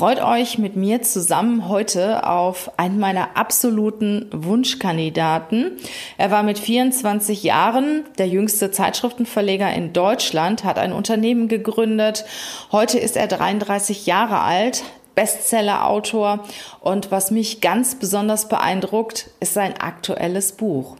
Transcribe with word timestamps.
Freut 0.00 0.22
euch 0.22 0.56
mit 0.56 0.76
mir 0.76 1.02
zusammen 1.02 1.68
heute 1.68 2.26
auf 2.26 2.70
einen 2.78 2.98
meiner 2.98 3.36
absoluten 3.36 4.30
Wunschkandidaten. 4.32 5.72
Er 6.16 6.30
war 6.30 6.42
mit 6.42 6.58
24 6.58 7.42
Jahren 7.42 8.04
der 8.16 8.26
jüngste 8.26 8.70
Zeitschriftenverleger 8.70 9.70
in 9.74 9.92
Deutschland, 9.92 10.64
hat 10.64 10.78
ein 10.78 10.94
Unternehmen 10.94 11.48
gegründet. 11.48 12.24
Heute 12.72 12.98
ist 12.98 13.14
er 13.14 13.26
33 13.26 14.06
Jahre 14.06 14.40
alt, 14.40 14.84
Bestseller-Autor 15.16 16.44
und 16.80 17.10
was 17.10 17.30
mich 17.30 17.60
ganz 17.60 17.96
besonders 17.96 18.48
beeindruckt, 18.48 19.28
ist 19.40 19.52
sein 19.52 19.74
aktuelles 19.76 20.52
Buch. 20.52 20.96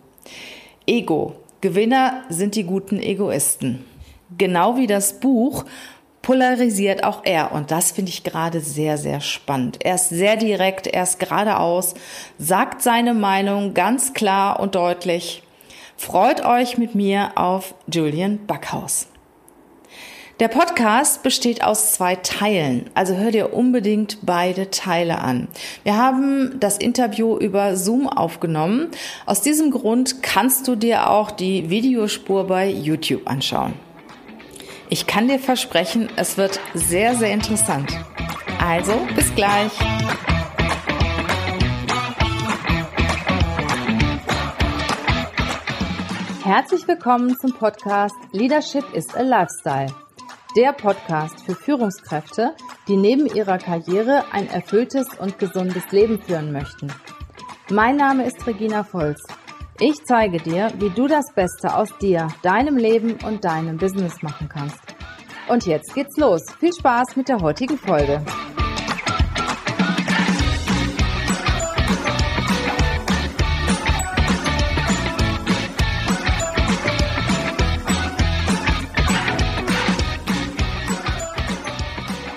Ego. 0.86 1.36
Gewinner 1.62 2.24
sind 2.28 2.54
die 2.54 2.64
guten 2.64 3.00
Egoisten. 3.00 3.82
Genau 4.36 4.76
wie 4.76 4.86
das 4.86 5.20
Buch 5.20 5.64
polarisiert 6.22 7.04
auch 7.04 7.24
er. 7.24 7.52
Und 7.52 7.70
das 7.70 7.92
finde 7.92 8.10
ich 8.10 8.24
gerade 8.24 8.60
sehr, 8.60 8.98
sehr 8.98 9.20
spannend. 9.20 9.78
Er 9.84 9.94
ist 9.94 10.10
sehr 10.10 10.36
direkt, 10.36 10.86
er 10.86 11.04
ist 11.04 11.18
geradeaus, 11.18 11.94
sagt 12.38 12.82
seine 12.82 13.14
Meinung 13.14 13.74
ganz 13.74 14.12
klar 14.12 14.60
und 14.60 14.74
deutlich. 14.74 15.42
Freut 15.96 16.44
euch 16.44 16.78
mit 16.78 16.94
mir 16.94 17.32
auf 17.36 17.74
Julian 17.86 18.46
Backhaus. 18.46 19.06
Der 20.40 20.48
Podcast 20.48 21.22
besteht 21.22 21.62
aus 21.62 21.92
zwei 21.92 22.16
Teilen, 22.16 22.88
also 22.94 23.14
hör 23.14 23.30
dir 23.30 23.52
unbedingt 23.52 24.20
beide 24.22 24.70
Teile 24.70 25.18
an. 25.18 25.48
Wir 25.82 25.98
haben 25.98 26.58
das 26.58 26.78
Interview 26.78 27.36
über 27.36 27.76
Zoom 27.76 28.08
aufgenommen. 28.08 28.88
Aus 29.26 29.42
diesem 29.42 29.70
Grund 29.70 30.22
kannst 30.22 30.66
du 30.66 30.76
dir 30.76 31.10
auch 31.10 31.30
die 31.30 31.68
Videospur 31.68 32.46
bei 32.46 32.70
YouTube 32.70 33.28
anschauen. 33.28 33.74
Ich 34.92 35.06
kann 35.06 35.28
dir 35.28 35.38
versprechen, 35.38 36.08
es 36.16 36.36
wird 36.36 36.58
sehr, 36.74 37.14
sehr 37.14 37.32
interessant. 37.32 37.96
Also, 38.60 38.92
bis 39.14 39.32
gleich. 39.36 39.70
Herzlich 46.42 46.88
willkommen 46.88 47.36
zum 47.38 47.52
Podcast 47.52 48.16
Leadership 48.32 48.82
is 48.92 49.14
a 49.14 49.22
Lifestyle. 49.22 49.94
Der 50.56 50.72
Podcast 50.72 51.40
für 51.44 51.54
Führungskräfte, 51.54 52.56
die 52.88 52.96
neben 52.96 53.26
ihrer 53.26 53.58
Karriere 53.58 54.24
ein 54.32 54.48
erfülltes 54.48 55.06
und 55.20 55.38
gesundes 55.38 55.92
Leben 55.92 56.20
führen 56.20 56.50
möchten. 56.50 56.92
Mein 57.70 57.94
Name 57.94 58.24
ist 58.24 58.44
Regina 58.44 58.82
Volz 58.82 59.22
ich 59.80 60.04
zeige 60.04 60.38
dir, 60.38 60.70
wie 60.78 60.90
du 60.90 61.08
das 61.08 61.32
Beste 61.32 61.74
aus 61.74 61.88
dir, 61.98 62.28
deinem 62.42 62.76
Leben 62.76 63.16
und 63.24 63.44
deinem 63.44 63.78
Business 63.78 64.22
machen 64.22 64.48
kannst. 64.48 64.78
Und 65.48 65.64
jetzt 65.64 65.94
geht's 65.94 66.18
los. 66.18 66.44
Viel 66.60 66.72
Spaß 66.72 67.16
mit 67.16 67.28
der 67.28 67.40
heutigen 67.40 67.78
Folge. 67.78 68.22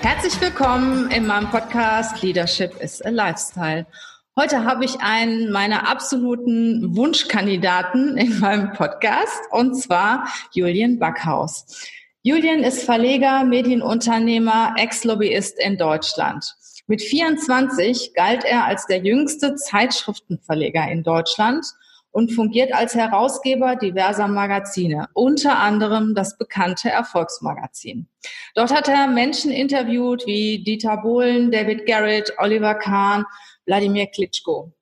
Herzlich 0.00 0.40
willkommen 0.40 1.10
in 1.10 1.26
meinem 1.26 1.50
Podcast 1.50 2.22
Leadership 2.22 2.74
is 2.80 3.02
a 3.02 3.10
Lifestyle. 3.10 3.86
Heute 4.36 4.64
habe 4.64 4.84
ich 4.84 5.00
einen 5.00 5.52
meiner 5.52 5.88
absoluten 5.88 6.96
Wunschkandidaten 6.96 8.16
in 8.16 8.38
meinem 8.40 8.72
Podcast 8.72 9.40
und 9.52 9.76
zwar 9.76 10.26
Julian 10.50 10.98
Backhaus. 10.98 11.88
Julian 12.22 12.64
ist 12.64 12.82
Verleger, 12.82 13.44
Medienunternehmer, 13.44 14.74
Ex-Lobbyist 14.76 15.60
in 15.60 15.78
Deutschland. 15.78 16.52
Mit 16.88 17.00
24 17.00 18.12
galt 18.14 18.42
er 18.42 18.64
als 18.64 18.86
der 18.86 19.04
jüngste 19.04 19.54
Zeitschriftenverleger 19.54 20.90
in 20.90 21.04
Deutschland 21.04 21.64
und 22.10 22.32
fungiert 22.32 22.74
als 22.74 22.96
Herausgeber 22.96 23.76
diverser 23.76 24.26
Magazine, 24.26 25.08
unter 25.14 25.60
anderem 25.60 26.16
das 26.16 26.36
bekannte 26.38 26.90
Erfolgsmagazin. 26.90 28.08
Dort 28.56 28.74
hat 28.74 28.88
er 28.88 29.06
Menschen 29.06 29.52
interviewt 29.52 30.26
wie 30.26 30.64
Dieter 30.64 30.96
Bohlen, 30.96 31.52
David 31.52 31.86
Garrett, 31.86 32.32
Oliver 32.38 32.74
Kahn, 32.74 33.24
Wladimir 33.66 34.06
Klitschko. 34.06 34.72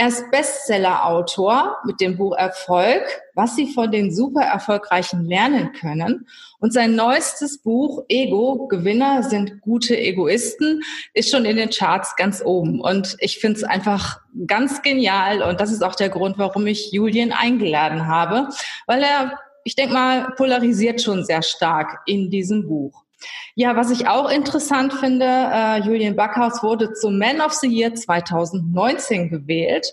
Er 0.00 0.08
ist 0.08 0.30
Bestseller-Autor 0.30 1.76
mit 1.84 2.00
dem 2.00 2.16
Buch 2.16 2.34
Erfolg, 2.34 3.02
was 3.34 3.54
Sie 3.54 3.66
von 3.66 3.90
den 3.90 4.14
super 4.14 4.40
Erfolgreichen 4.40 5.26
lernen 5.26 5.72
können. 5.72 6.26
Und 6.58 6.72
sein 6.72 6.94
neuestes 6.94 7.60
Buch 7.62 8.04
Ego, 8.08 8.66
Gewinner 8.68 9.22
sind 9.22 9.60
gute 9.60 9.98
Egoisten, 9.98 10.80
ist 11.12 11.30
schon 11.30 11.44
in 11.44 11.56
den 11.58 11.68
Charts 11.68 12.16
ganz 12.16 12.42
oben. 12.42 12.80
Und 12.80 13.16
ich 13.18 13.40
finde 13.40 13.58
es 13.58 13.64
einfach 13.64 14.20
ganz 14.46 14.80
genial. 14.80 15.42
Und 15.42 15.60
das 15.60 15.70
ist 15.70 15.82
auch 15.82 15.94
der 15.94 16.08
Grund, 16.08 16.38
warum 16.38 16.66
ich 16.66 16.92
Julian 16.92 17.32
eingeladen 17.32 18.06
habe, 18.06 18.48
weil 18.86 19.02
er, 19.02 19.38
ich 19.64 19.74
denke 19.74 19.92
mal, 19.92 20.32
polarisiert 20.36 21.02
schon 21.02 21.26
sehr 21.26 21.42
stark 21.42 22.00
in 22.06 22.30
diesem 22.30 22.66
Buch. 22.66 23.04
Ja, 23.54 23.76
was 23.76 23.90
ich 23.90 24.08
auch 24.08 24.30
interessant 24.30 24.92
finde, 24.94 25.26
äh, 25.26 25.80
Julian 25.80 26.16
Backhaus 26.16 26.62
wurde 26.62 26.92
zum 26.94 27.18
Man 27.18 27.40
of 27.40 27.52
the 27.52 27.68
Year 27.68 27.94
2019 27.94 29.28
gewählt 29.28 29.92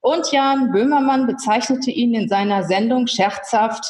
und 0.00 0.30
Jan 0.30 0.70
Böhmermann 0.70 1.26
bezeichnete 1.26 1.90
ihn 1.90 2.14
in 2.14 2.28
seiner 2.28 2.64
Sendung 2.64 3.06
scherzhaft 3.06 3.84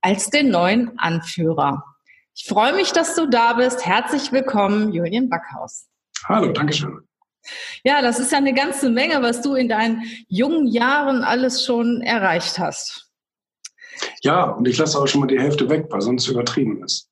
als 0.00 0.30
den 0.30 0.50
neuen 0.50 0.98
Anführer. 0.98 1.84
Ich 2.34 2.46
freue 2.46 2.72
mich, 2.72 2.92
dass 2.92 3.14
du 3.14 3.26
da 3.26 3.52
bist. 3.52 3.86
Herzlich 3.86 4.32
willkommen, 4.32 4.92
Julian 4.92 5.28
Backhaus. 5.28 5.86
Hallo, 6.28 6.50
danke 6.52 6.72
schön. 6.72 6.98
Ja, 7.84 8.00
das 8.02 8.18
ist 8.18 8.32
ja 8.32 8.38
eine 8.38 8.54
ganze 8.54 8.88
Menge, 8.88 9.20
was 9.22 9.42
du 9.42 9.54
in 9.54 9.68
deinen 9.68 10.02
jungen 10.28 10.66
Jahren 10.66 11.24
alles 11.24 11.64
schon 11.64 12.00
erreicht 12.00 12.58
hast. 12.58 13.10
Ja, 14.22 14.44
und 14.44 14.66
ich 14.66 14.78
lasse 14.78 14.98
auch 14.98 15.06
schon 15.06 15.20
mal 15.20 15.26
die 15.26 15.40
Hälfte 15.40 15.68
weg, 15.68 15.86
weil 15.90 16.00
sonst 16.00 16.26
übertrieben 16.28 16.82
ist. 16.84 17.11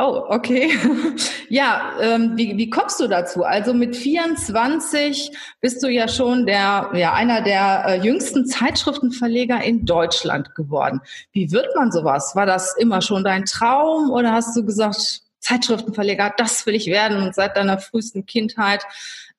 Oh, 0.00 0.26
okay. 0.28 0.70
ja, 1.48 1.90
ähm, 2.00 2.36
wie, 2.36 2.56
wie 2.56 2.70
kommst 2.70 3.00
du 3.00 3.08
dazu? 3.08 3.42
Also 3.42 3.74
mit 3.74 3.96
24 3.96 5.32
bist 5.60 5.82
du 5.82 5.88
ja 5.88 6.06
schon 6.06 6.46
der, 6.46 6.90
ja, 6.94 7.14
einer 7.14 7.42
der 7.42 7.84
äh, 7.84 8.00
jüngsten 8.00 8.46
Zeitschriftenverleger 8.46 9.60
in 9.64 9.86
Deutschland 9.86 10.54
geworden. 10.54 11.00
Wie 11.32 11.50
wird 11.50 11.74
man 11.74 11.90
sowas? 11.90 12.36
War 12.36 12.46
das 12.46 12.76
immer 12.78 13.02
schon 13.02 13.24
dein 13.24 13.44
Traum 13.44 14.10
oder 14.10 14.32
hast 14.32 14.56
du 14.56 14.64
gesagt, 14.64 15.22
Zeitschriftenverleger, 15.40 16.32
das 16.36 16.64
will 16.66 16.76
ich 16.76 16.86
werden 16.86 17.20
und 17.20 17.34
seit 17.34 17.56
deiner 17.56 17.78
frühesten 17.78 18.24
Kindheit 18.24 18.84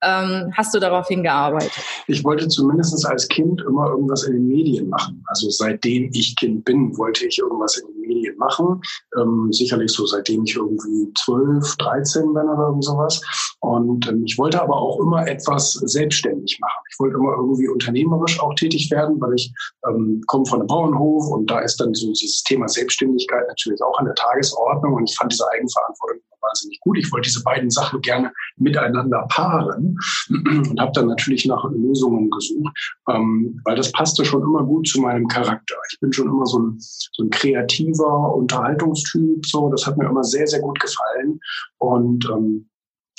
ähm, 0.02 0.52
hast 0.56 0.74
du 0.74 0.80
darauf 0.80 1.08
hingearbeitet? 1.08 1.84
Ich 2.08 2.24
wollte 2.24 2.48
zumindest 2.48 3.06
als 3.06 3.28
Kind 3.28 3.62
immer 3.62 3.90
irgendwas 3.90 4.24
in 4.24 4.34
den 4.34 4.48
Medien 4.48 4.90
machen. 4.90 5.24
Also 5.28 5.50
seitdem 5.50 6.10
ich 6.14 6.36
Kind 6.36 6.66
bin, 6.66 6.98
wollte 6.98 7.26
ich 7.26 7.38
irgendwas 7.40 7.78
in 7.78 7.88
den 7.88 8.02
Medien 8.02 8.38
machen. 8.38 8.82
Ähm, 9.18 9.50
sicherlich 9.52 9.92
so 9.92 10.06
seitdem 10.06 10.44
ich 10.44 10.56
irgendwie 10.56 11.12
12, 11.26 11.76
13 11.78 12.34
bin 12.34 12.48
oder 12.48 12.68
irgend 12.68 12.86
sowas. 12.86 13.22
Und 13.60 14.08
ähm, 14.08 14.24
ich 14.26 14.38
wollte 14.38 14.62
aber 14.62 14.78
auch 14.78 15.00
immer 15.00 15.28
etwas 15.28 15.74
selbstständig 15.74 16.58
machen. 16.62 16.81
Ich 16.92 17.00
wollte 17.00 17.18
immer 17.18 17.34
irgendwie 17.36 17.68
unternehmerisch 17.68 18.40
auch 18.40 18.54
tätig 18.56 18.90
werden, 18.92 19.20
weil 19.20 19.34
ich 19.34 19.54
ähm, 19.88 20.22
komme 20.28 20.46
von 20.46 20.60
einem 20.60 20.68
Bauernhof 20.68 21.28
und 21.28 21.50
da 21.52 21.60
ist 21.60 21.78
dann 21.81 21.94
so 21.94 22.08
dieses 22.08 22.44
Thema 22.44 22.68
Selbstständigkeit 22.68 23.48
natürlich 23.48 23.81
auch 23.81 23.98
an 24.00 24.06
der 24.06 24.16
Tagesordnung 24.16 24.94
und 24.94 25.10
ich 25.10 25.16
fand 25.16 25.31
diese 25.31 25.48
Eigenverantwortung 25.52 26.22
wahnsinnig 26.41 26.79
gut. 26.81 26.97
Ich 26.97 27.11
wollte 27.11 27.27
diese 27.27 27.44
beiden 27.44 27.69
Sachen 27.69 28.01
gerne 28.01 28.31
miteinander 28.57 29.25
paaren 29.29 29.97
und 30.29 30.79
habe 30.79 30.91
dann 30.94 31.07
natürlich 31.07 31.45
nach 31.45 31.63
Lösungen 31.72 32.29
gesucht, 32.29 32.75
ähm, 33.09 33.59
weil 33.66 33.75
das 33.75 33.91
passte 33.91 34.25
schon 34.25 34.41
immer 34.41 34.63
gut 34.63 34.88
zu 34.88 35.01
meinem 35.01 35.27
Charakter. 35.27 35.75
Ich 35.91 36.00
bin 36.00 36.13
schon 36.13 36.27
immer 36.27 36.45
so 36.45 36.59
ein, 36.59 36.75
so 36.79 37.23
ein 37.23 37.29
kreativer 37.29 38.35
Unterhaltungstyp, 38.35 39.45
so 39.45 39.69
das 39.69 39.85
hat 39.85 39.97
mir 39.97 40.07
immer 40.07 40.23
sehr, 40.23 40.47
sehr 40.47 40.61
gut 40.61 40.79
gefallen 40.79 41.39
und 41.77 42.25
ähm, 42.29 42.69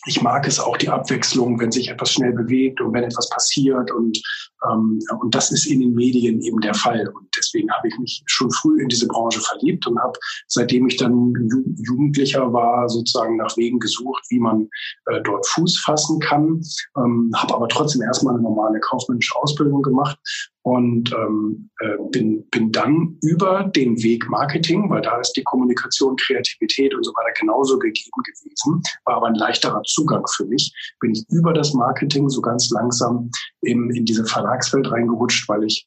ich 0.07 0.23
mag 0.23 0.47
es 0.47 0.59
auch 0.59 0.77
die 0.79 0.89
Abwechslung, 0.89 1.61
wenn 1.61 1.73
sich 1.73 1.91
etwas 1.91 2.13
schnell 2.13 2.33
bewegt 2.33 2.81
und 2.81 2.95
wenn 2.95 3.05
etwas 3.05 3.29
passiert 3.29 3.91
und 3.91 4.19
und 4.63 5.35
das 5.35 5.51
ist 5.51 5.67
in 5.67 5.81
den 5.81 5.95
Medien 5.95 6.41
eben 6.43 6.61
der 6.61 6.75
Fall. 6.75 7.09
Und 7.09 7.29
deswegen 7.37 7.71
habe 7.73 7.89
ich 7.89 7.99
mich 7.99 8.23
schon 8.27 8.51
früh 8.51 8.81
in 8.83 8.89
diese 8.89 9.07
Branche 9.07 9.41
verliebt 9.41 9.87
und 9.87 9.99
habe 10.01 10.19
seitdem 10.49 10.87
ich 10.87 10.97
dann 10.97 11.33
Jugendlicher 11.79 12.53
war 12.53 12.89
sozusagen 12.89 13.37
nach 13.37 13.57
Wegen 13.57 13.79
gesucht, 13.79 14.23
wie 14.29 14.39
man 14.39 14.69
äh, 15.07 15.21
dort 15.23 15.47
Fuß 15.47 15.81
fassen 15.81 16.19
kann, 16.21 16.61
ähm, 16.97 17.31
habe 17.35 17.55
aber 17.55 17.69
trotzdem 17.69 18.03
erstmal 18.03 18.35
eine 18.35 18.43
normale 18.43 18.81
kaufmännische 18.81 19.37
Ausbildung 19.37 19.83
gemacht 19.83 20.19
und 20.63 21.13
ähm, 21.13 21.71
äh, 21.81 21.97
bin, 22.11 22.47
bin 22.51 22.71
dann 22.71 23.19
über 23.23 23.65
den 23.65 24.03
Weg 24.03 24.29
Marketing, 24.29 24.91
weil 24.91 25.01
da 25.01 25.19
ist 25.19 25.33
die 25.33 25.43
Kommunikation, 25.43 26.17
Kreativität 26.17 26.95
und 26.95 27.05
so 27.05 27.13
weiter 27.13 27.33
genauso 27.39 27.79
gegeben 27.79 28.11
gewesen, 28.25 28.83
war 29.05 29.17
aber 29.17 29.29
ein 29.29 29.35
leichterer 29.35 29.83
Zugang 29.85 30.25
für 30.37 30.45
mich, 30.45 30.73
bin 31.01 31.13
ich 31.13 31.25
über 31.31 31.53
das 31.55 31.73
Marketing 31.73 32.29
so 32.29 32.43
ganz 32.43 32.71
langsam 32.71 33.31
eben 33.63 33.91
in 33.91 34.05
diese 34.05 34.25
Verlagswelt 34.51 34.91
reingerutscht, 34.91 35.49
weil 35.49 35.65
ich 35.65 35.87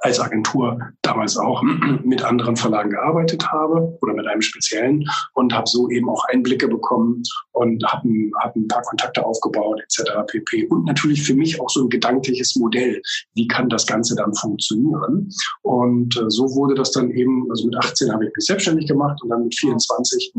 als 0.00 0.20
Agentur 0.20 0.78
damals 1.02 1.36
auch 1.36 1.62
mit 2.04 2.22
anderen 2.22 2.56
Verlagen 2.56 2.90
gearbeitet 2.90 3.46
habe 3.50 3.96
oder 4.00 4.14
mit 4.14 4.26
einem 4.26 4.42
speziellen 4.42 5.04
und 5.34 5.52
habe 5.52 5.68
so 5.68 5.88
eben 5.90 6.08
auch 6.08 6.24
Einblicke 6.26 6.68
bekommen 6.68 7.22
und 7.52 7.84
habe 7.84 8.08
hab 8.42 8.56
ein 8.56 8.68
paar 8.68 8.82
Kontakte 8.82 9.24
aufgebaut 9.24 9.80
etc. 9.82 10.10
pp. 10.26 10.66
Und 10.66 10.84
natürlich 10.84 11.22
für 11.22 11.34
mich 11.34 11.60
auch 11.60 11.70
so 11.70 11.84
ein 11.84 11.88
gedankliches 11.88 12.56
Modell, 12.56 13.00
wie 13.34 13.46
kann 13.46 13.68
das 13.68 13.86
Ganze 13.86 14.14
dann 14.14 14.34
funktionieren. 14.34 15.28
Und 15.62 16.16
äh, 16.16 16.24
so 16.28 16.44
wurde 16.54 16.74
das 16.74 16.92
dann 16.92 17.10
eben, 17.10 17.48
also 17.50 17.66
mit 17.66 17.76
18 17.76 18.12
habe 18.12 18.26
ich 18.26 18.32
mich 18.36 18.46
selbstständig 18.46 18.88
gemacht 18.88 19.20
und 19.22 19.30
dann 19.30 19.44
mit 19.44 19.54
24, 19.54 20.32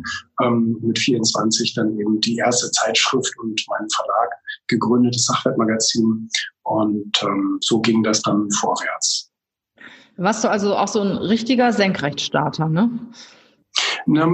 ähm, 0.43 0.77
mit 0.81 0.99
24 0.99 1.73
dann 1.75 1.97
eben 1.99 2.19
die 2.21 2.37
erste 2.37 2.69
Zeitschrift 2.71 3.33
und 3.39 3.63
meinen 3.69 3.89
Verlag 3.89 4.29
gegründetes 4.67 5.25
Sachwertmagazin. 5.25 6.29
Und 6.63 7.23
ähm, 7.23 7.57
so 7.61 7.79
ging 7.81 8.03
das 8.03 8.21
dann 8.21 8.49
vorwärts. 8.51 9.31
Warst 10.17 10.43
du 10.43 10.49
also 10.49 10.75
auch 10.75 10.87
so 10.87 11.01
ein 11.01 11.17
richtiger 11.17 11.73
Senkrechtstarter, 11.73 12.69
ne? 12.69 12.89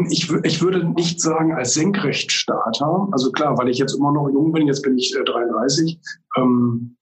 Ich, 0.10 0.30
ich 0.44 0.62
würde 0.62 0.86
nicht 0.86 1.22
sagen 1.22 1.54
als 1.54 1.74
Senkrechtstarter. 1.74 3.08
Also 3.12 3.32
klar, 3.32 3.58
weil 3.58 3.70
ich 3.70 3.78
jetzt 3.78 3.96
immer 3.96 4.12
noch 4.12 4.30
jung 4.30 4.52
bin, 4.52 4.68
jetzt 4.68 4.84
bin 4.84 4.98
ich 4.98 5.16
33, 5.26 5.98
äh, 5.98 6.42
ähm, 6.42 6.98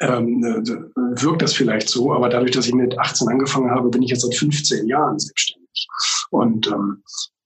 ähm, 0.00 0.44
äh, 0.44 1.22
wirkt 1.22 1.42
das 1.42 1.54
vielleicht 1.54 1.88
so. 1.88 2.12
Aber 2.12 2.28
dadurch, 2.28 2.52
dass 2.52 2.66
ich 2.66 2.74
mit 2.74 2.98
18 2.98 3.28
angefangen 3.28 3.70
habe, 3.70 3.90
bin 3.90 4.02
ich 4.02 4.10
jetzt 4.10 4.22
seit 4.22 4.34
15 4.34 4.86
Jahren 4.86 5.18
selbstständig. 5.18 5.88
Und 6.30 6.68
ähm, 6.68 7.02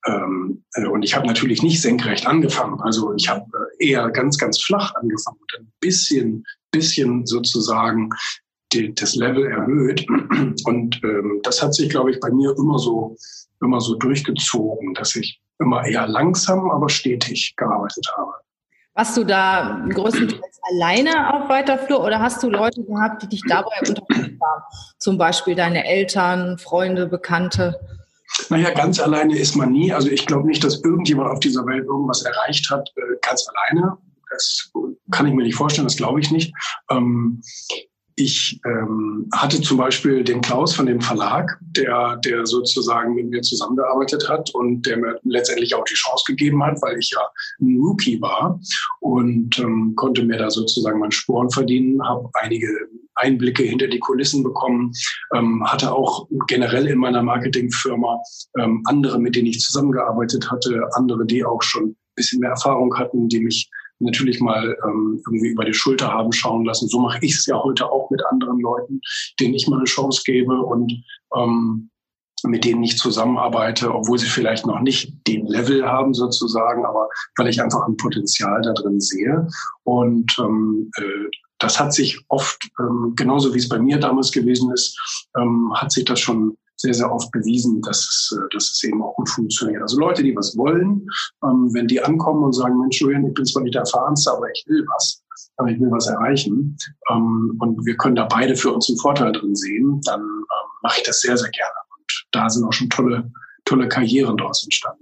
ähm, 0.07 0.65
äh, 0.75 0.87
und 0.87 1.03
ich 1.03 1.15
habe 1.15 1.27
natürlich 1.27 1.63
nicht 1.63 1.81
senkrecht 1.81 2.27
angefangen. 2.27 2.81
Also 2.81 3.15
ich 3.15 3.29
habe 3.29 3.47
äh, 3.79 3.91
eher 3.91 4.11
ganz, 4.11 4.37
ganz 4.39 4.61
flach 4.61 4.95
angefangen 4.97 5.39
und 5.41 5.61
ein 5.61 5.73
bisschen, 5.81 6.45
bisschen 6.71 7.27
sozusagen 7.27 8.11
die, 8.73 8.95
das 8.95 9.15
Level 9.15 9.47
erhöht. 9.47 10.07
Und 10.65 11.01
ähm, 11.05 11.41
das 11.43 11.63
hat 11.63 11.75
sich, 11.75 11.89
glaube 11.89 12.11
ich, 12.11 12.21
bei 12.21 12.31
mir 12.31 12.55
immer 12.57 12.79
so, 12.79 13.17
immer 13.61 13.81
so 13.81 13.95
durchgezogen, 13.97 14.95
dass 14.95 15.17
ich 15.17 15.41
immer 15.59 15.85
eher 15.85 16.07
langsam, 16.09 16.71
aber 16.71 16.89
stetig 16.89 17.55
gearbeitet 17.57 18.07
habe. 18.17 18.33
Warst 18.95 19.17
du 19.17 19.25
da 19.25 19.87
größtenteils 19.89 20.61
alleine 20.71 21.33
auf 21.35 21.49
weiter 21.49 21.79
Flur 21.79 22.05
oder 22.05 22.21
hast 22.21 22.43
du 22.43 22.51
Leute 22.51 22.85
gehabt, 22.85 23.23
die 23.23 23.29
dich 23.29 23.43
dabei 23.49 23.79
unterstützt 23.81 24.41
haben? 24.43 24.63
Zum 24.99 25.17
Beispiel 25.17 25.55
deine 25.55 25.87
Eltern, 25.87 26.59
Freunde, 26.59 27.07
Bekannte? 27.07 27.81
Naja, 28.51 28.71
ganz 28.71 29.01
alleine 29.01 29.39
ist 29.39 29.57
man 29.57 29.73
nie. 29.73 29.93
Also 29.93 30.09
ich 30.09 30.27
glaube 30.27 30.47
nicht, 30.47 30.63
dass 30.63 30.83
irgendjemand 30.85 31.31
auf 31.31 31.41
dieser 31.41 31.65
Welt 31.67 31.85
irgendwas 31.85 32.23
erreicht 32.23 32.71
hat, 32.71 32.91
äh, 32.97 33.17
ganz 33.23 33.47
alleine. 33.49 33.97
Das 34.31 34.71
kann 35.11 35.27
ich 35.27 35.35
mir 35.35 35.45
nicht 35.45 35.57
vorstellen, 35.57 35.87
das 35.87 35.97
glaube 35.97 36.21
ich 36.21 36.31
nicht. 36.31 36.53
Ähm, 36.91 37.43
ich 38.17 38.61
ähm, 38.67 39.29
hatte 39.35 39.61
zum 39.61 39.79
Beispiel 39.79 40.25
den 40.25 40.41
Klaus 40.41 40.75
von 40.75 40.87
dem 40.87 41.01
Verlag, 41.01 41.59
der, 41.77 42.17
der 42.25 42.47
sozusagen 42.47 43.15
mit 43.15 43.31
mir 43.31 43.43
zusammengearbeitet 43.43 44.29
hat 44.29 44.51
und 44.55 44.87
der 44.87 44.99
mir 44.99 45.19
letztendlich 45.25 45.75
auch 45.75 45.85
die 45.85 45.95
Chance 45.95 46.25
gegeben 46.27 46.63
hat, 46.65 46.81
weil 46.83 46.99
ich 46.99 47.11
ja 47.11 47.21
ein 47.61 47.79
Rookie 47.79 48.21
war 48.21 48.61
und 49.01 49.59
ähm, 49.59 49.95
konnte 49.97 50.25
mir 50.25 50.39
da 50.39 50.51
sozusagen 50.51 50.99
meinen 50.99 51.13
Sporen 51.13 51.51
verdienen, 51.51 52.03
habe 52.07 52.29
einige 52.35 52.69
Einblicke 53.15 53.63
hinter 53.63 53.89
die 53.89 53.99
Kulissen 53.99 54.43
bekommen, 54.43 54.93
ähm, 55.35 55.63
hatte 55.67 55.93
auch 55.93 56.27
generell 56.47 56.87
in 56.87 56.99
meiner 56.99 57.23
Marketingfirma 57.23 58.21
ähm, 58.59 58.83
andere, 58.87 59.19
mit 59.19 59.37
denen 59.37 59.49
ich 59.49 59.61
zusammengearbeitet 59.61 60.51
hatte, 60.51 60.83
andere, 60.93 61.27
die 61.27 61.45
auch 61.45 61.63
schon 61.63 61.85
ein 61.85 61.97
bisschen 62.15 62.41
mehr 62.41 62.51
Erfahrung 62.51 62.97
hatten, 62.97 63.29
die 63.29 63.41
mich 63.41 63.71
natürlich 64.03 64.41
mal 64.41 64.77
ähm, 64.85 65.21
irgendwie 65.27 65.49
über 65.49 65.65
die 65.65 65.75
Schulter 65.75 66.13
haben 66.13 66.33
schauen 66.33 66.65
lassen. 66.65 66.89
So 66.89 67.01
mache 67.01 67.19
ich 67.23 67.35
es 67.35 67.47
ja 67.47 67.63
heute 67.63 67.91
auch 67.91 68.11
mit 68.11 68.25
anderen 68.27 68.61
Leuten, 68.61 69.01
denen 69.41 69.55
ich 69.55 69.67
mal 69.69 69.77
eine 69.77 69.85
Chance 69.85 70.23
gebe 70.25 70.61
und 70.61 70.93
ähm, 71.37 71.91
mit 72.45 72.65
denen 72.65 72.83
ich 72.83 72.99
zusammenarbeite, 72.99 73.95
obwohl 73.95 74.19
sie 74.19 74.27
vielleicht 74.27 74.67
noch 74.67 74.81
nicht 74.81 75.15
den 75.27 75.47
Level 75.47 75.87
haben 75.87 76.13
sozusagen, 76.13 76.85
aber 76.85 77.09
weil 77.37 77.49
ich 77.49 77.63
einfach 77.63 77.87
ein 77.87 77.97
Potenzial 77.97 78.61
da 78.63 78.73
drin 78.73 79.01
sehe. 79.01 79.47
Und 79.85 80.35
ähm, 80.41 80.91
äh, 80.97 81.31
das 81.59 81.79
hat 81.79 81.95
sich 81.95 82.19
oft, 82.29 82.69
ähm, 82.81 83.13
genauso 83.17 83.55
wie 83.55 83.59
es 83.59 83.69
bei 83.69 83.79
mir 83.79 83.99
damals 83.99 84.33
gewesen 84.33 84.73
ist, 84.73 84.99
ähm, 85.39 85.73
hat 85.77 85.93
sich 85.93 86.05
das 86.05 86.19
schon 86.19 86.57
sehr, 86.77 86.95
sehr 86.95 87.13
oft 87.13 87.31
bewiesen, 87.33 87.81
dass 87.83 87.99
es, 87.99 88.37
äh, 88.37 88.49
dass 88.53 88.71
es 88.71 88.83
eben 88.85 89.03
auch 89.03 89.15
gut 89.15 89.29
funktioniert. 89.29 89.83
Also 89.83 89.99
Leute, 89.99 90.23
die 90.23 90.35
was 90.35 90.57
wollen, 90.57 91.07
ähm, 91.45 91.71
wenn 91.73 91.87
die 91.87 92.03
ankommen 92.03 92.45
und 92.45 92.53
sagen, 92.53 92.79
Mensch, 92.79 93.01
Julian, 93.01 93.27
ich 93.27 93.35
bin 93.35 93.47
zwar 93.47 93.63
nicht 93.63 93.75
der 93.75 93.83
Erfahrenste, 93.83 94.33
aber 94.33 94.51
ich 94.51 94.65
will 94.67 94.85
was, 94.95 95.23
aber 95.57 95.69
ich 95.69 95.81
will 95.81 95.91
was 95.91 96.07
erreichen 96.07 96.77
ähm, 97.11 97.57
und 97.61 97.85
wir 97.85 97.97
können 97.97 98.17
da 98.17 98.25
beide 98.25 98.57
für 98.57 98.73
uns 98.73 98.89
einen 98.89 98.99
Vorteil 98.99 99.33
drin 99.33 99.55
sehen, 99.55 100.01
dann 100.05 100.21
ähm, 100.21 100.69
mache 100.83 100.99
ich 100.99 101.07
das 101.07 101.21
sehr, 101.21 101.37
sehr 101.37 101.51
gerne. 101.51 101.75
Und 101.97 102.27
da 102.33 102.49
sind 102.49 102.65
auch 102.65 102.73
schon 102.73 102.91
tolle, 102.91 103.31
tolle 103.65 103.89
Karrieren 103.89 104.37
daraus 104.37 104.65
entstanden. 104.65 105.02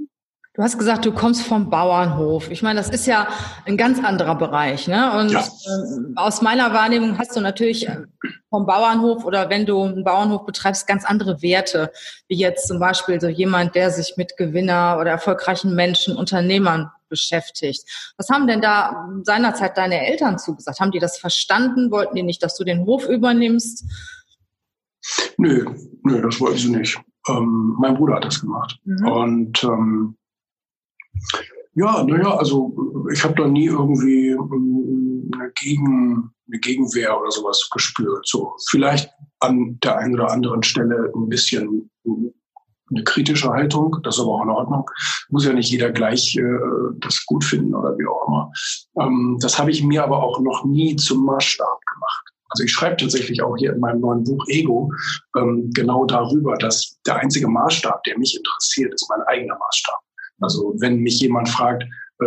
Du 0.61 0.65
hast 0.65 0.77
gesagt, 0.77 1.07
du 1.07 1.13
kommst 1.13 1.47
vom 1.47 1.71
Bauernhof. 1.71 2.51
Ich 2.51 2.63
meine, 2.63 2.79
das 2.79 2.91
ist 2.91 3.07
ja 3.07 3.29
ein 3.65 3.79
ganz 3.79 3.99
anderer 4.05 4.35
Bereich. 4.35 4.89
Ne? 4.89 5.19
Und 5.19 5.31
ja. 5.31 5.41
äh, 5.41 6.13
aus 6.17 6.43
meiner 6.43 6.75
Wahrnehmung 6.75 7.17
hast 7.17 7.35
du 7.35 7.41
natürlich 7.41 7.89
äh, 7.89 8.03
vom 8.51 8.67
Bauernhof 8.67 9.25
oder 9.25 9.49
wenn 9.49 9.65
du 9.65 9.83
einen 9.83 10.05
Bauernhof 10.05 10.45
betreibst, 10.45 10.87
ganz 10.87 11.07
andere 11.07 11.41
Werte, 11.41 11.91
wie 12.29 12.37
jetzt 12.37 12.69
zum 12.69 12.79
Beispiel 12.79 13.19
so 13.23 13.29
jemand, 13.29 13.75
der 13.75 13.91
sich 13.91 14.19
mit 14.19 14.37
Gewinner 14.37 14.99
oder 15.01 15.13
erfolgreichen 15.13 15.75
Menschen, 15.75 16.15
Unternehmern 16.15 16.91
beschäftigt. 17.09 18.13
Was 18.19 18.29
haben 18.29 18.47
denn 18.47 18.61
da 18.61 19.09
seinerzeit 19.23 19.79
deine 19.79 20.09
Eltern 20.09 20.39
zugesagt? 20.39 20.79
Haben 20.79 20.91
die 20.91 20.99
das 20.99 21.17
verstanden? 21.17 21.91
Wollten 21.91 22.17
die 22.17 22.23
nicht, 22.23 22.43
dass 22.43 22.55
du 22.55 22.65
den 22.65 22.85
Hof 22.85 23.09
übernimmst? 23.09 23.87
Nö, 25.39 25.65
nö, 26.03 26.21
das 26.21 26.39
wollten 26.39 26.59
sie 26.59 26.77
nicht. 26.77 27.01
Ähm, 27.31 27.77
mein 27.79 27.95
Bruder 27.95 28.17
hat 28.17 28.27
das 28.27 28.43
gemacht. 28.43 28.79
Mhm. 28.85 29.09
Und 29.09 29.65
ähm, 29.65 30.17
ja, 31.75 32.03
naja, 32.03 32.37
also 32.37 32.75
ich 33.13 33.23
habe 33.23 33.35
da 33.35 33.47
nie 33.47 33.67
irgendwie 33.67 34.29
ähm, 34.29 35.31
eine, 35.35 35.51
Gegen, 35.61 36.33
eine 36.49 36.61
Gegenwehr 36.61 37.19
oder 37.19 37.31
sowas 37.31 37.69
gespürt. 37.73 38.27
So 38.27 38.55
vielleicht 38.69 39.11
an 39.41 39.79
der 39.83 39.99
einen 39.99 40.15
oder 40.15 40.31
anderen 40.31 40.63
Stelle 40.63 41.13
ein 41.15 41.29
bisschen 41.29 41.91
eine 42.91 43.05
kritische 43.05 43.51
Haltung, 43.51 43.97
das 44.03 44.17
ist 44.17 44.23
aber 44.23 44.33
auch 44.33 44.43
in 44.43 44.51
Ordnung. 44.51 44.91
Muss 45.29 45.47
ja 45.47 45.53
nicht 45.53 45.71
jeder 45.71 45.91
gleich 45.91 46.37
äh, 46.37 46.43
das 46.99 47.25
gut 47.25 47.45
finden 47.45 47.75
oder 47.75 47.97
wie 47.97 48.07
auch 48.07 48.27
immer. 48.27 48.53
Ähm, 49.01 49.39
das 49.41 49.59
habe 49.59 49.71
ich 49.71 49.83
mir 49.85 50.03
aber 50.03 50.23
auch 50.23 50.41
noch 50.41 50.65
nie 50.65 50.97
zum 50.97 51.25
Maßstab 51.25 51.81
gemacht. 51.87 52.25
Also 52.51 52.65
ich 52.65 52.73
schreibe 52.73 52.97
tatsächlich 52.97 53.43
auch 53.43 53.57
hier 53.57 53.73
in 53.73 53.81
meinem 53.81 54.01
neuen 54.01 54.25
Buch 54.25 54.45
Ego 54.49 54.93
ähm, 55.37 55.71
genau 55.73 56.05
darüber, 56.05 56.57
dass 56.57 56.99
der 57.07 57.17
einzige 57.17 57.47
Maßstab, 57.47 58.03
der 58.03 58.19
mich 58.19 58.37
interessiert, 58.37 58.93
ist 58.93 59.09
mein 59.09 59.23
eigener 59.29 59.57
Maßstab. 59.57 60.01
Also 60.41 60.75
wenn 60.79 60.99
mich 60.99 61.21
jemand 61.21 61.49
fragt, 61.49 61.85
äh, 62.21 62.25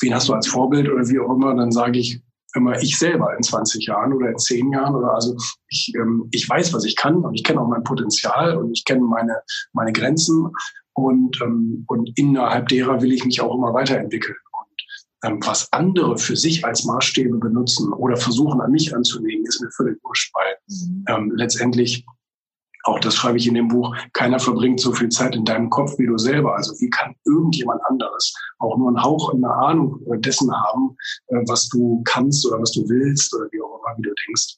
wen 0.00 0.14
hast 0.14 0.28
du 0.28 0.34
als 0.34 0.46
Vorbild 0.46 0.88
oder 0.88 1.08
wie 1.08 1.20
auch 1.20 1.34
immer, 1.34 1.54
dann 1.54 1.72
sage 1.72 1.98
ich 1.98 2.20
immer 2.54 2.80
ich 2.80 2.98
selber 2.98 3.36
in 3.36 3.42
20 3.42 3.86
Jahren 3.86 4.12
oder 4.12 4.30
in 4.30 4.38
10 4.38 4.72
Jahren 4.72 4.94
oder 4.94 5.14
also 5.14 5.36
ich, 5.68 5.92
ähm, 5.96 6.28
ich 6.32 6.48
weiß, 6.48 6.72
was 6.72 6.84
ich 6.84 6.96
kann 6.96 7.16
und 7.16 7.34
ich 7.34 7.44
kenne 7.44 7.60
auch 7.60 7.68
mein 7.68 7.84
Potenzial 7.84 8.56
und 8.56 8.72
ich 8.72 8.84
kenne 8.84 9.02
meine, 9.02 9.36
meine 9.72 9.92
Grenzen 9.92 10.50
und, 10.94 11.40
ähm, 11.42 11.84
und 11.88 12.10
innerhalb 12.16 12.68
derer 12.68 13.02
will 13.02 13.12
ich 13.12 13.24
mich 13.24 13.40
auch 13.40 13.54
immer 13.54 13.74
weiterentwickeln. 13.74 14.36
Und 14.52 15.30
ähm, 15.30 15.40
was 15.44 15.72
andere 15.72 16.16
für 16.18 16.36
sich 16.36 16.64
als 16.64 16.84
Maßstäbe 16.84 17.38
benutzen 17.38 17.92
oder 17.92 18.16
versuchen 18.16 18.60
an 18.60 18.72
mich 18.72 18.94
anzulegen, 18.94 19.44
ist 19.46 19.60
mir 19.60 19.70
völlig 19.70 20.02
wurscht, 20.02 20.32
weil 20.34 20.56
mhm. 20.68 21.04
ähm, 21.08 21.32
letztendlich 21.36 22.04
auch 22.88 22.98
das 23.00 23.14
schreibe 23.14 23.38
ich 23.38 23.46
in 23.46 23.54
dem 23.54 23.68
Buch, 23.68 23.94
keiner 24.12 24.40
verbringt 24.40 24.80
so 24.80 24.92
viel 24.92 25.08
Zeit 25.08 25.36
in 25.36 25.44
deinem 25.44 25.70
Kopf 25.70 25.98
wie 25.98 26.06
du 26.06 26.18
selber. 26.18 26.56
Also 26.56 26.72
wie 26.80 26.90
kann 26.90 27.14
irgendjemand 27.24 27.80
anderes 27.88 28.34
auch 28.58 28.76
nur 28.76 28.88
einen 28.88 29.02
Hauch 29.02 29.32
eine 29.32 29.50
Ahnung 29.50 30.00
dessen 30.20 30.52
haben, 30.52 30.96
äh, 31.28 31.36
was 31.46 31.68
du 31.68 32.02
kannst 32.04 32.46
oder 32.46 32.60
was 32.60 32.72
du 32.72 32.88
willst 32.88 33.34
oder 33.34 33.46
wie 33.52 33.60
auch 33.60 33.80
immer, 33.80 33.96
wie 33.98 34.02
du 34.02 34.14
denkst. 34.26 34.56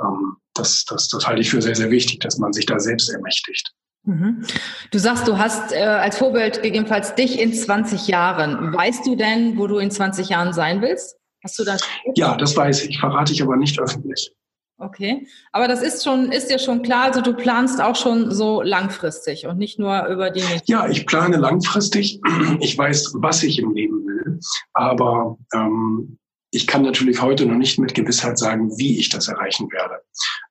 Ähm, 0.00 0.36
das, 0.54 0.84
das, 0.84 1.08
das 1.08 1.26
halte 1.26 1.40
ich 1.40 1.50
für 1.50 1.62
sehr, 1.62 1.74
sehr 1.74 1.90
wichtig, 1.90 2.20
dass 2.20 2.38
man 2.38 2.52
sich 2.52 2.66
da 2.66 2.78
selbst 2.78 3.10
ermächtigt. 3.10 3.72
Mhm. 4.04 4.44
Du 4.90 4.98
sagst, 4.98 5.28
du 5.28 5.38
hast 5.38 5.72
äh, 5.72 5.82
als 5.82 6.18
Vorbild 6.18 6.62
gegebenenfalls 6.62 7.14
dich 7.14 7.38
in 7.38 7.52
20 7.52 8.08
Jahren. 8.08 8.74
Weißt 8.74 9.06
du 9.06 9.16
denn, 9.16 9.56
wo 9.58 9.66
du 9.66 9.78
in 9.78 9.90
20 9.90 10.28
Jahren 10.28 10.52
sein 10.52 10.82
willst? 10.82 11.16
Hast 11.44 11.58
du 11.58 11.64
das? 11.64 11.80
Ja, 12.14 12.36
das 12.36 12.56
weiß 12.56 12.84
ich, 12.84 12.98
verrate 12.98 13.32
ich 13.32 13.42
aber 13.42 13.56
nicht 13.56 13.78
öffentlich. 13.80 14.32
Okay, 14.78 15.28
aber 15.52 15.68
das 15.68 15.80
ist 15.80 16.02
schon, 16.02 16.32
ist 16.32 16.50
dir 16.50 16.58
schon 16.58 16.82
klar, 16.82 17.04
also 17.04 17.20
du 17.20 17.34
planst 17.34 17.80
auch 17.80 17.94
schon 17.94 18.32
so 18.32 18.62
langfristig 18.62 19.46
und 19.46 19.58
nicht 19.58 19.78
nur 19.78 20.06
über 20.06 20.30
die. 20.30 20.42
Ja, 20.64 20.88
ich 20.88 21.06
plane 21.06 21.36
langfristig. 21.36 22.20
Ich 22.60 22.76
weiß, 22.76 23.12
was 23.16 23.42
ich 23.44 23.60
im 23.60 23.72
Leben 23.74 24.04
will, 24.04 24.40
aber 24.72 25.38
ähm, 25.54 26.18
ich 26.54 26.66
kann 26.66 26.82
natürlich 26.82 27.22
heute 27.22 27.46
noch 27.46 27.56
nicht 27.56 27.78
mit 27.78 27.94
Gewissheit 27.94 28.38
sagen, 28.38 28.70
wie 28.76 28.98
ich 28.98 29.08
das 29.08 29.26
erreichen 29.26 29.72
werde. 29.72 30.02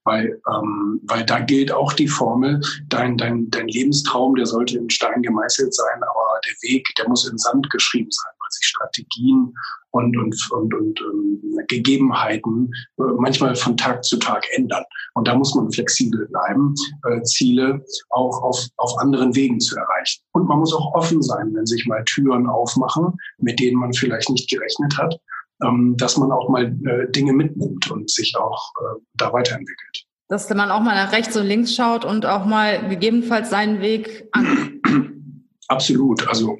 Weil, 0.03 0.41
ähm, 0.51 0.99
weil 1.03 1.23
da 1.23 1.39
gilt 1.39 1.71
auch 1.71 1.93
die 1.93 2.07
Formel, 2.07 2.59
dein, 2.87 3.17
dein, 3.17 3.51
dein 3.51 3.67
Lebenstraum, 3.67 4.33
der 4.33 4.47
sollte 4.47 4.79
in 4.79 4.89
Stein 4.89 5.21
gemeißelt 5.21 5.73
sein, 5.73 6.01
aber 6.01 6.39
der 6.43 6.69
Weg, 6.69 6.87
der 6.97 7.07
muss 7.07 7.29
in 7.29 7.37
Sand 7.37 7.69
geschrieben 7.69 8.09
sein. 8.09 8.33
Sich 8.51 8.65
Strategien 8.67 9.53
und, 9.91 10.17
und, 10.17 10.51
und, 10.51 10.73
und 10.73 11.01
ähm, 11.01 11.59
Gegebenheiten 11.67 12.71
äh, 12.97 13.03
manchmal 13.17 13.55
von 13.55 13.77
Tag 13.77 14.03
zu 14.03 14.17
Tag 14.17 14.45
ändern. 14.53 14.83
Und 15.13 15.27
da 15.27 15.35
muss 15.35 15.53
man 15.55 15.71
flexibel 15.71 16.27
bleiben, 16.27 16.73
äh, 17.09 17.21
Ziele 17.23 17.83
auch 18.09 18.41
auf, 18.43 18.67
auf 18.77 18.97
anderen 18.99 19.35
Wegen 19.35 19.59
zu 19.59 19.75
erreichen. 19.75 20.21
Und 20.33 20.47
man 20.47 20.59
muss 20.59 20.73
auch 20.73 20.93
offen 20.93 21.21
sein, 21.21 21.53
wenn 21.53 21.65
sich 21.65 21.85
mal 21.85 22.03
Türen 22.05 22.47
aufmachen, 22.47 23.17
mit 23.37 23.59
denen 23.59 23.79
man 23.79 23.93
vielleicht 23.93 24.29
nicht 24.29 24.49
gerechnet 24.49 24.97
hat, 24.97 25.19
ähm, 25.63 25.95
dass 25.97 26.17
man 26.17 26.31
auch 26.31 26.49
mal 26.49 26.65
äh, 26.65 27.11
Dinge 27.11 27.33
mitnimmt 27.33 27.89
und 27.91 28.09
sich 28.09 28.35
auch 28.37 28.71
äh, 28.79 29.01
da 29.15 29.33
weiterentwickelt. 29.33 30.05
Dass 30.29 30.49
man 30.49 30.71
auch 30.71 30.79
mal 30.79 30.95
nach 30.95 31.11
rechts 31.11 31.35
und 31.35 31.45
links 31.45 31.75
schaut 31.75 32.05
und 32.05 32.25
auch 32.25 32.45
mal 32.45 32.87
gegebenenfalls 32.87 33.49
seinen 33.49 33.81
Weg 33.81 34.29
an. 34.31 34.81
Absolut. 35.67 36.27
Also 36.27 36.57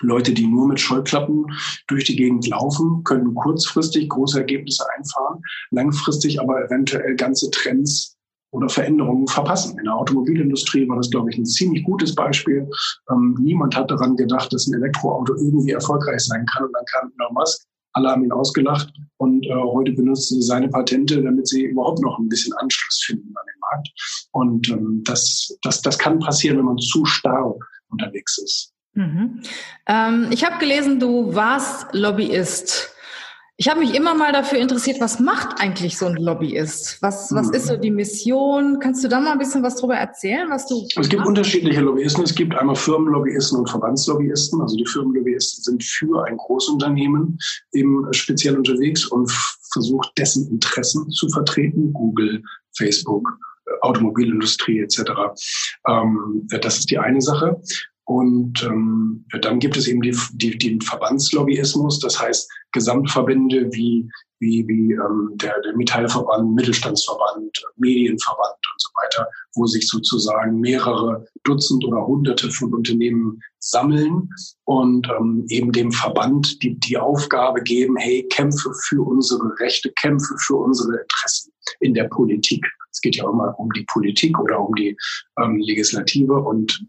Leute, 0.00 0.32
die 0.32 0.46
nur 0.46 0.68
mit 0.68 0.80
Scheuklappen 0.80 1.46
durch 1.86 2.04
die 2.04 2.16
Gegend 2.16 2.46
laufen, 2.48 3.02
können 3.04 3.34
kurzfristig 3.34 4.08
große 4.08 4.38
Ergebnisse 4.38 4.84
einfahren, 4.96 5.42
langfristig 5.70 6.40
aber 6.40 6.64
eventuell 6.64 7.16
ganze 7.16 7.50
Trends 7.50 8.16
oder 8.50 8.68
Veränderungen 8.68 9.26
verpassen. 9.26 9.78
In 9.78 9.84
der 9.84 9.94
Automobilindustrie 9.94 10.88
war 10.88 10.96
das, 10.96 11.10
glaube 11.10 11.30
ich, 11.30 11.38
ein 11.38 11.44
ziemlich 11.44 11.84
gutes 11.84 12.14
Beispiel. 12.14 12.68
Ähm, 13.10 13.36
niemand 13.40 13.76
hat 13.76 13.90
daran 13.90 14.16
gedacht, 14.16 14.52
dass 14.52 14.66
ein 14.66 14.74
Elektroauto 14.74 15.34
irgendwie 15.34 15.72
erfolgreich 15.72 16.20
sein 16.20 16.46
kann. 16.46 16.64
Und 16.64 16.72
dann 16.72 16.84
kam 16.86 17.12
Elon 17.18 17.34
Musk, 17.34 17.62
alle 17.92 18.10
haben 18.10 18.24
ihn 18.24 18.32
ausgelacht 18.32 18.92
und 19.16 19.46
äh, 19.46 19.54
heute 19.54 19.92
benutzen 19.92 20.40
sie 20.40 20.46
seine 20.46 20.68
Patente, 20.68 21.22
damit 21.22 21.48
sie 21.48 21.64
überhaupt 21.64 22.00
noch 22.00 22.18
ein 22.18 22.28
bisschen 22.28 22.52
Anschluss 22.54 23.02
finden 23.04 23.34
an 23.34 23.46
den 23.46 23.60
Markt. 23.60 23.88
Und 24.32 24.68
ähm, 24.68 25.02
das, 25.04 25.56
das, 25.62 25.80
das 25.80 25.98
kann 25.98 26.18
passieren, 26.18 26.58
wenn 26.58 26.66
man 26.66 26.78
zu 26.78 27.04
starr 27.06 27.54
unterwegs 27.88 28.38
ist. 28.38 28.75
Mhm. 28.96 29.42
Ähm, 29.86 30.28
ich 30.30 30.44
habe 30.44 30.58
gelesen, 30.58 30.98
du 30.98 31.34
warst 31.34 31.86
Lobbyist. 31.92 32.92
Ich 33.58 33.70
habe 33.70 33.80
mich 33.80 33.94
immer 33.94 34.14
mal 34.14 34.32
dafür 34.32 34.58
interessiert, 34.58 35.00
was 35.00 35.18
macht 35.18 35.60
eigentlich 35.60 35.96
so 35.96 36.06
ein 36.06 36.16
Lobbyist? 36.16 36.98
Was, 37.00 37.32
was 37.32 37.48
ist 37.50 37.68
so 37.68 37.76
die 37.78 37.90
Mission? 37.90 38.80
Kannst 38.80 39.02
du 39.02 39.08
da 39.08 39.18
mal 39.18 39.32
ein 39.32 39.38
bisschen 39.38 39.62
was 39.62 39.76
drüber 39.76 39.94
erzählen, 39.94 40.50
was 40.50 40.66
du. 40.66 40.86
Es 41.00 41.08
gibt 41.08 41.24
unterschiedliche 41.24 41.80
Lobbyisten. 41.80 42.24
Es 42.24 42.34
gibt 42.34 42.54
einmal 42.54 42.76
Firmenlobbyisten 42.76 43.58
und 43.58 43.70
Verbandslobbyisten. 43.70 44.60
Also 44.60 44.76
die 44.76 44.84
Firmenlobbyisten 44.84 45.64
sind 45.64 45.84
für 45.84 46.26
ein 46.26 46.36
Großunternehmen 46.36 47.38
eben 47.72 48.12
speziell 48.12 48.58
unterwegs 48.58 49.06
und 49.06 49.30
versucht, 49.72 50.12
dessen 50.18 50.50
Interessen 50.50 51.10
zu 51.10 51.26
vertreten. 51.30 51.94
Google, 51.94 52.42
Facebook, 52.76 53.38
Automobilindustrie 53.80 54.80
etc. 54.80 55.00
Ähm, 55.88 56.46
das 56.60 56.78
ist 56.80 56.90
die 56.90 56.98
eine 56.98 57.22
Sache. 57.22 57.58
Und 58.06 58.62
ähm, 58.62 59.24
dann 59.42 59.58
gibt 59.58 59.76
es 59.76 59.88
eben 59.88 60.00
die, 60.00 60.16
die, 60.34 60.56
den 60.56 60.80
Verbandslobbyismus, 60.80 61.98
das 61.98 62.20
heißt 62.20 62.48
Gesamtverbände 62.70 63.68
wie, 63.72 64.08
wie, 64.38 64.64
wie 64.68 64.92
ähm, 64.92 65.32
der, 65.34 65.60
der 65.62 65.76
Metallverband, 65.76 66.54
Mittelstandsverband, 66.54 67.64
Medienverband 67.76 68.54
und 68.54 68.80
so 68.80 68.88
weiter, 69.02 69.28
wo 69.56 69.66
sich 69.66 69.88
sozusagen 69.88 70.60
mehrere 70.60 71.26
Dutzend 71.42 71.84
oder 71.84 72.06
Hunderte 72.06 72.48
von 72.50 72.72
Unternehmen 72.74 73.40
sammeln 73.58 74.28
und 74.66 75.08
ähm, 75.18 75.44
eben 75.48 75.72
dem 75.72 75.90
Verband 75.90 76.62
die, 76.62 76.78
die 76.78 76.96
Aufgabe 76.96 77.60
geben, 77.62 77.96
hey, 77.96 78.24
kämpfe 78.30 78.70
für 78.84 79.02
unsere 79.02 79.52
Rechte, 79.58 79.90
kämpfe 80.00 80.36
für 80.38 80.56
unsere 80.56 80.96
Interessen 80.96 81.52
in 81.80 81.94
der 81.94 82.04
Politik. 82.04 82.64
Es 82.92 83.00
geht 83.00 83.16
ja 83.16 83.28
immer 83.28 83.58
um 83.58 83.70
die 83.72 83.84
Politik 83.84 84.38
oder 84.38 84.60
um 84.60 84.72
die 84.76 84.96
ähm, 85.42 85.58
Legislative 85.58 86.34
und 86.34 86.86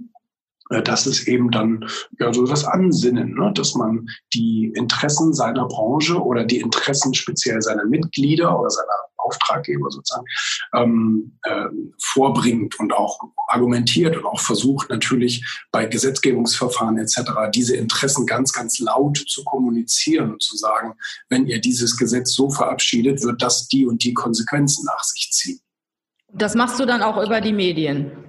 das 0.69 1.07
ist 1.07 1.27
eben 1.27 1.51
dann 1.51 1.88
ja 2.19 2.33
so 2.33 2.45
das 2.45 2.65
Ansinnen, 2.65 3.36
ne? 3.36 3.51
dass 3.53 3.75
man 3.75 4.07
die 4.33 4.71
Interessen 4.75 5.33
seiner 5.33 5.65
Branche 5.67 6.21
oder 6.21 6.43
die 6.43 6.59
Interessen 6.59 7.13
speziell 7.13 7.62
seiner 7.62 7.86
Mitglieder 7.86 8.59
oder 8.59 8.69
seiner 8.69 8.93
Auftraggeber 9.17 9.89
sozusagen 9.89 10.25
ähm, 10.74 11.38
äh, 11.43 11.65
vorbringt 12.01 12.79
und 12.79 12.93
auch 12.93 13.19
argumentiert 13.47 14.17
und 14.17 14.25
auch 14.25 14.39
versucht 14.39 14.89
natürlich 14.89 15.45
bei 15.71 15.86
Gesetzgebungsverfahren 15.86 16.97
etc. 16.97 17.21
diese 17.53 17.75
Interessen 17.75 18.25
ganz, 18.25 18.53
ganz 18.53 18.79
laut 18.79 19.17
zu 19.17 19.43
kommunizieren 19.43 20.33
und 20.33 20.43
zu 20.43 20.55
sagen, 20.57 20.93
wenn 21.29 21.47
ihr 21.47 21.59
dieses 21.59 21.97
Gesetz 21.97 22.33
so 22.33 22.50
verabschiedet, 22.50 23.24
wird 23.24 23.41
das 23.41 23.67
die 23.67 23.86
und 23.86 24.03
die 24.03 24.13
Konsequenzen 24.13 24.86
nach 24.86 25.03
sich 25.03 25.29
ziehen. 25.31 25.59
Das 26.33 26.55
machst 26.55 26.79
du 26.79 26.86
dann 26.86 27.01
auch 27.01 27.24
über 27.24 27.41
die 27.41 27.53
Medien? 27.53 28.26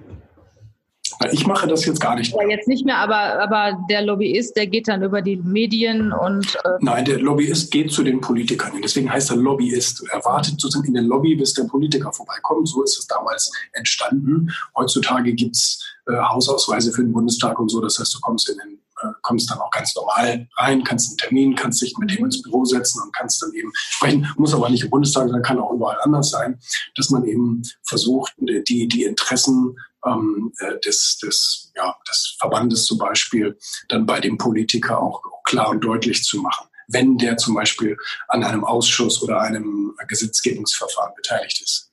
Ich 1.31 1.45
mache 1.45 1.67
das 1.67 1.85
jetzt 1.85 1.99
gar 1.99 2.15
nicht. 2.15 2.33
Ja, 2.33 2.47
jetzt 2.47 2.67
nicht 2.67 2.85
mehr, 2.85 2.97
aber, 2.97 3.41
aber 3.41 3.77
der 3.89 4.01
Lobbyist, 4.01 4.55
der 4.55 4.67
geht 4.67 4.87
dann 4.87 5.03
über 5.03 5.21
die 5.21 5.35
Medien 5.35 6.13
und. 6.13 6.55
Äh 6.63 6.69
Nein, 6.79 7.05
der 7.05 7.19
Lobbyist 7.19 7.71
geht 7.71 7.91
zu 7.91 8.03
den 8.03 8.21
Politikern. 8.21 8.71
Deswegen 8.81 9.11
heißt 9.11 9.31
er 9.31 9.35
Lobbyist. 9.35 10.03
Er 10.11 10.23
wartet 10.23 10.61
sozusagen 10.61 10.87
in 10.87 10.93
der 10.93 11.03
Lobby, 11.03 11.35
bis 11.35 11.53
der 11.53 11.65
Politiker 11.65 12.13
vorbeikommt. 12.13 12.69
So 12.69 12.83
ist 12.83 12.97
es 12.97 13.07
damals 13.07 13.51
entstanden. 13.73 14.49
Heutzutage 14.77 15.33
gibt 15.33 15.55
es 15.55 15.83
äh, 16.07 16.15
Hausausweise 16.15 16.91
für 16.93 17.03
den 17.03 17.11
Bundestag 17.11 17.59
und 17.59 17.69
so. 17.69 17.81
Das 17.81 17.99
heißt, 17.99 18.13
du 18.15 18.19
kommst 18.21 18.49
in 18.49 18.57
den 18.57 18.79
äh, 19.01 19.07
kommst 19.21 19.49
dann 19.49 19.59
auch 19.59 19.71
ganz 19.71 19.95
normal 19.95 20.47
rein, 20.57 20.83
kannst 20.83 21.09
einen 21.09 21.17
Termin, 21.17 21.55
kannst 21.55 21.81
dich 21.81 21.97
mit 21.97 22.11
dem 22.11 22.25
ins 22.25 22.41
Büro 22.41 22.65
setzen 22.65 23.01
und 23.03 23.13
kannst 23.13 23.41
dann 23.41 23.53
eben 23.53 23.71
sprechen. 23.73 24.27
Muss 24.37 24.53
aber 24.53 24.69
nicht 24.69 24.83
im 24.83 24.89
Bundestag 24.89 25.29
sein, 25.29 25.41
kann 25.41 25.59
auch 25.59 25.73
überall 25.73 25.97
anders 26.01 26.31
sein, 26.31 26.59
dass 26.95 27.09
man 27.09 27.25
eben 27.25 27.61
versucht, 27.83 28.33
die, 28.39 28.87
die 28.87 29.03
Interessen 29.03 29.77
ähm, 30.05 30.51
äh, 30.59 30.79
des, 30.79 31.17
des, 31.17 31.71
ja, 31.75 31.95
des 32.09 32.35
Verbandes 32.39 32.85
zum 32.85 32.97
Beispiel 32.97 33.57
dann 33.87 34.05
bei 34.05 34.19
dem 34.19 34.37
Politiker 34.37 35.01
auch 35.01 35.21
klar 35.43 35.69
und 35.69 35.81
deutlich 35.81 36.23
zu 36.23 36.41
machen, 36.41 36.67
wenn 36.87 37.17
der 37.17 37.37
zum 37.37 37.55
Beispiel 37.55 37.97
an 38.27 38.43
einem 38.43 38.63
Ausschuss 38.63 39.21
oder 39.21 39.41
einem 39.41 39.95
Gesetzgebungsverfahren 40.07 41.13
beteiligt 41.15 41.61
ist. 41.61 41.91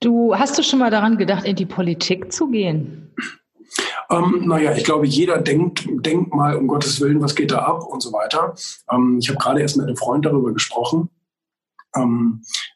Du 0.00 0.36
hast 0.36 0.58
du 0.58 0.62
schon 0.62 0.80
mal 0.80 0.90
daran 0.90 1.16
gedacht, 1.16 1.44
in 1.44 1.56
die 1.56 1.66
Politik 1.66 2.32
zu 2.32 2.50
gehen? 2.50 3.14
Ähm, 4.10 4.42
naja, 4.46 4.74
ich 4.74 4.84
glaube, 4.84 5.06
jeder 5.06 5.38
denkt, 5.38 5.86
denkt 5.88 6.34
mal, 6.34 6.56
um 6.56 6.66
Gottes 6.66 7.00
Willen, 7.00 7.22
was 7.22 7.34
geht 7.34 7.50
da 7.50 7.60
ab 7.60 7.84
und 7.84 8.02
so 8.02 8.12
weiter. 8.12 8.54
Ähm, 8.90 9.18
ich 9.20 9.28
habe 9.28 9.38
gerade 9.38 9.60
erst 9.60 9.76
mit 9.76 9.86
einem 9.86 9.96
Freund 9.96 10.26
darüber 10.26 10.52
gesprochen. 10.52 11.08
Ähm, 11.96 12.42
äh, 12.42 12.73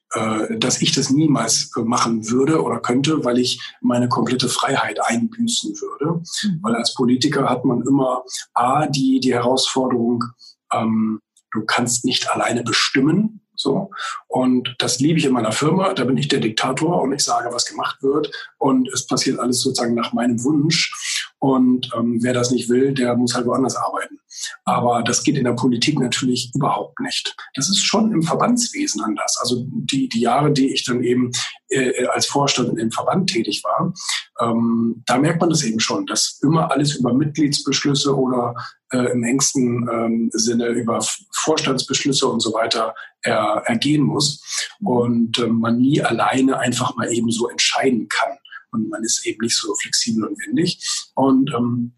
dass 0.57 0.81
ich 0.83 0.93
das 0.93 1.11
niemals 1.11 1.71
äh, 1.77 1.81
machen 1.81 2.31
würde 2.31 2.63
oder 2.63 2.81
könnte, 2.81 3.25
weil 3.25 3.39
ich 3.39 3.61
meine 3.81 4.09
komplette 4.09 4.49
Freiheit 4.49 4.99
einbüßen 5.03 5.75
würde. 5.81 6.23
Mhm. 6.43 6.59
Weil 6.63 6.77
als 6.77 6.95
Politiker 6.95 7.49
hat 7.49 7.65
man 7.65 7.83
immer 7.83 8.25
A, 8.55 8.87
die, 8.87 9.21
die 9.21 9.35
Herausforderung, 9.35 10.25
ähm, 10.73 11.21
du 11.53 11.65
kannst 11.65 12.05
nicht 12.05 12.31
alleine 12.31 12.63
bestimmen, 12.63 13.41
so. 13.59 13.91
Und 14.29 14.75
das 14.79 15.01
liebe 15.01 15.19
ich 15.19 15.25
in 15.25 15.33
meiner 15.33 15.53
Firma. 15.53 15.93
Da 15.93 16.05
bin 16.05 16.17
ich 16.17 16.29
der 16.29 16.41
Diktator 16.41 17.03
und 17.03 17.13
ich 17.13 17.25
sage, 17.25 17.49
was 17.53 17.67
gemacht 17.67 18.03
wird. 18.03 18.31
Und 18.59 18.89
es 18.93 19.07
passiert 19.07 19.41
alles 19.41 19.61
sozusagen 19.61 19.95
nach 19.95 20.13
meinem 20.13 20.43
Wunsch. 20.45 21.27
Und 21.41 21.91
ähm, 21.97 22.19
wer 22.23 22.33
das 22.33 22.51
nicht 22.51 22.69
will, 22.69 22.95
der 22.95 23.17
muss 23.17 23.35
halt 23.35 23.47
woanders 23.47 23.77
arbeiten. 23.77 24.19
Aber 24.65 25.03
das 25.03 25.23
geht 25.23 25.37
in 25.37 25.45
der 25.45 25.53
Politik 25.53 25.99
natürlich 25.99 26.53
überhaupt 26.55 27.01
nicht. 27.01 27.35
Das 27.55 27.69
ist 27.69 27.85
schon 27.85 28.13
im 28.13 28.23
Verbandswesen 28.23 29.03
anders. 29.03 29.39
Also 29.41 29.65
die, 29.69 30.09
die 30.09 30.21
Jahre, 30.21 30.53
die 30.53 30.73
ich 30.73 30.85
dann 30.85 31.03
eben 31.03 31.33
äh, 31.71 32.07
als 32.07 32.27
Vorstand 32.27 32.79
im 32.79 32.91
Verband 32.91 33.31
tätig 33.31 33.63
war, 33.65 33.93
ähm, 34.41 35.03
da 35.07 35.19
merkt 35.19 35.41
man 35.41 35.51
das 35.51 35.63
eben 35.63 35.81
schon, 35.81 36.07
dass 36.07 36.41
immer 36.43 36.71
alles 36.71 36.97
über 36.97 37.13
Mitgliedsbeschlüsse 37.13 38.17
oder 38.17 38.55
äh, 38.93 39.13
im 39.13 39.23
engsten 39.25 39.89
ähm, 39.93 40.31
Sinne 40.33 40.69
über 40.69 41.01
Vorstandsbeschlüsse 41.33 42.27
und 42.27 42.41
so 42.41 42.53
weiter 42.53 42.95
er, 43.23 43.63
ergehen 43.67 44.03
muss 44.03 44.43
und 44.81 45.39
äh, 45.39 45.47
man 45.47 45.79
nie 45.79 46.03
alleine 46.03 46.59
einfach 46.59 46.97
mal 46.97 47.13
eben 47.13 47.31
so 47.31 47.49
entscheiden 47.49 48.09
kann 48.09 48.39
und 48.73 48.89
man 48.89 49.03
ist 49.03 49.27
eben 49.27 49.39
nicht 49.43 49.57
so 49.57 49.75
flexibel 49.75 50.25
und 50.25 50.39
wendig. 50.47 50.79
Und 51.15 51.51
ähm, 51.55 51.95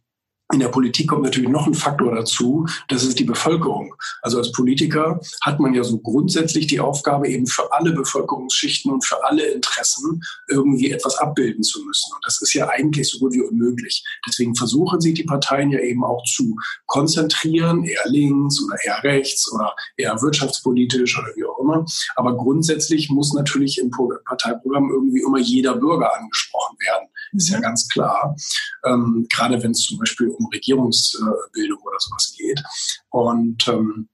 in 0.53 0.61
der 0.61 0.69
Politik 0.69 1.09
kommt 1.09 1.23
natürlich 1.23 1.51
noch 1.51 1.67
ein 1.67 1.75
Faktor 1.75 2.15
dazu, 2.15 2.67
das 2.89 3.05
ist 3.05 3.19
die 3.19 3.25
Bevölkerung. 3.25 3.95
Also 4.23 4.39
als 4.39 4.53
Politiker 4.53 5.21
hat 5.43 5.61
man 5.61 5.75
ja 5.75 5.85
so 5.85 5.99
grundsätzlich 5.99 6.67
die 6.67 6.81
Aufgabe, 6.81 7.29
eben 7.29 7.47
für 7.47 7.73
alle 7.73 7.93
Bevölkerungsschichten 7.93 8.93
und 8.93 9.05
für 9.05 9.25
alle 9.25 9.45
Interessen 9.47 10.23
irgendwie 10.49 10.91
etwas 10.91 11.17
abbilden 11.19 11.63
zu 11.63 11.85
müssen. 11.85 12.13
Und 12.15 12.25
das 12.25 12.43
ist 12.43 12.53
ja 12.55 12.69
eigentlich 12.69 13.09
so 13.09 13.19
gut 13.19 13.33
wie 13.33 13.43
unmöglich. 13.43 14.05
Deswegen 14.27 14.55
versuchen 14.55 15.01
sich 15.01 15.15
die 15.15 15.25
Parteien 15.25 15.71
ja 15.71 15.81
eben 15.81 16.05
auch 16.05 16.23
zu 16.25 16.57
konzentrieren, 16.87 17.85
eher 17.85 18.07
links 18.07 18.61
oder 18.65 18.77
eher 18.85 19.03
rechts 19.05 19.53
oder 19.53 19.75
eher 19.97 20.21
wirtschaftspolitisch 20.21 21.19
oder 21.19 21.29
wie 21.37 21.45
auch 21.45 21.59
immer. 21.59 21.85
Aber 22.17 22.37
grundsätzlich 22.37 23.11
muss 23.11 23.33
natürlich 23.35 23.79
im 23.79 23.91
Parteiprogramm 23.91 24.91
irgendwie 24.91 25.23
immer 25.23 25.39
jeder 25.39 25.77
Bürger 25.77 26.15
angesprochen 26.19 26.77
werden. 26.81 27.09
Ist 27.33 27.51
ja 27.51 27.59
mhm. 27.59 27.63
ganz 27.63 27.89
klar. 27.89 28.37
Ähm, 28.85 29.27
gerade 29.33 29.63
wenn 29.63 29.73
es 29.73 29.83
zum 29.83 29.99
Beispiel 29.99 30.29
um 30.29 30.47
Regierungsbildung 30.47 31.79
oder 31.83 31.99
sowas 31.99 32.35
geht. 32.37 32.63
Und 33.11 33.67
ähm, 33.69 34.09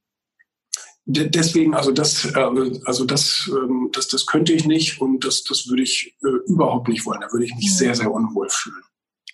deswegen, 1.06 1.75
also 1.75 1.92
das, 1.92 2.25
äh, 2.25 2.80
also 2.85 3.04
das, 3.04 3.50
ähm, 3.50 3.90
das, 3.92 4.08
das 4.08 4.26
könnte 4.26 4.52
ich 4.52 4.66
nicht 4.66 5.00
und 5.00 5.25
das, 5.25 5.44
das 5.44 5.68
würde 5.68 5.82
ich 5.82 6.16
äh, 6.23 6.50
überhaupt 6.50 6.88
nicht 6.88 7.06
wollen. 7.06 7.20
Da 7.20 7.32
würde 7.32 7.46
ich 7.46 7.54
mich 7.54 7.70
mhm. 7.70 7.75
sehr, 7.75 7.94
sehr 7.94 8.11
unwohl 8.11 8.49
fühlen. 8.49 8.82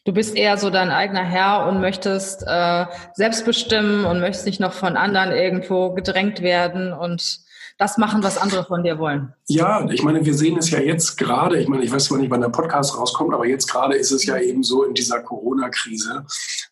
Du 0.05 0.13
bist 0.13 0.35
eher 0.35 0.59
so 0.59 0.69
dein 0.71 0.91
eigener 0.91 1.25
Herr 1.25 1.69
und 1.69 1.81
möchtest 1.81 2.43
äh, 2.45 2.87
selbst 3.15 3.45
bestimmen 3.45 4.05
und 4.05 4.19
möchtest 4.19 4.47
nicht 4.47 4.59
noch 4.59 4.73
von 4.73 4.97
anderen 4.97 5.31
irgendwo 5.31 5.95
gedrängt 5.95 6.43
werden 6.43 6.93
und 6.93 7.41
das 7.83 7.99
machen, 7.99 8.23
was 8.23 8.39
andere 8.39 8.65
von 8.65 8.85
dir 8.85 9.01
wollen. 9.01 9.35
Ja, 9.49 9.91
ich 9.91 10.05
meine, 10.05 10.25
wir 10.25 10.35
sehen 10.35 10.57
es 10.57 10.71
ja 10.71 10.79
jetzt 10.79 11.17
gerade, 11.19 11.59
ich 11.59 11.67
meine, 11.67 11.83
ich 11.83 11.91
weiß 11.91 12.05
zwar 12.05 12.19
nicht, 12.19 12.31
wann 12.31 12.41
der 12.41 12.49
Podcast 12.49 12.97
rauskommt, 12.97 13.35
aber 13.35 13.45
jetzt 13.45 13.67
gerade 13.67 13.97
ist 13.97 14.13
es 14.13 14.25
ja 14.25 14.39
eben 14.39 14.63
so 14.63 14.85
in 14.85 14.95
dieser 14.95 15.19
Corona-Krise, 15.19 16.25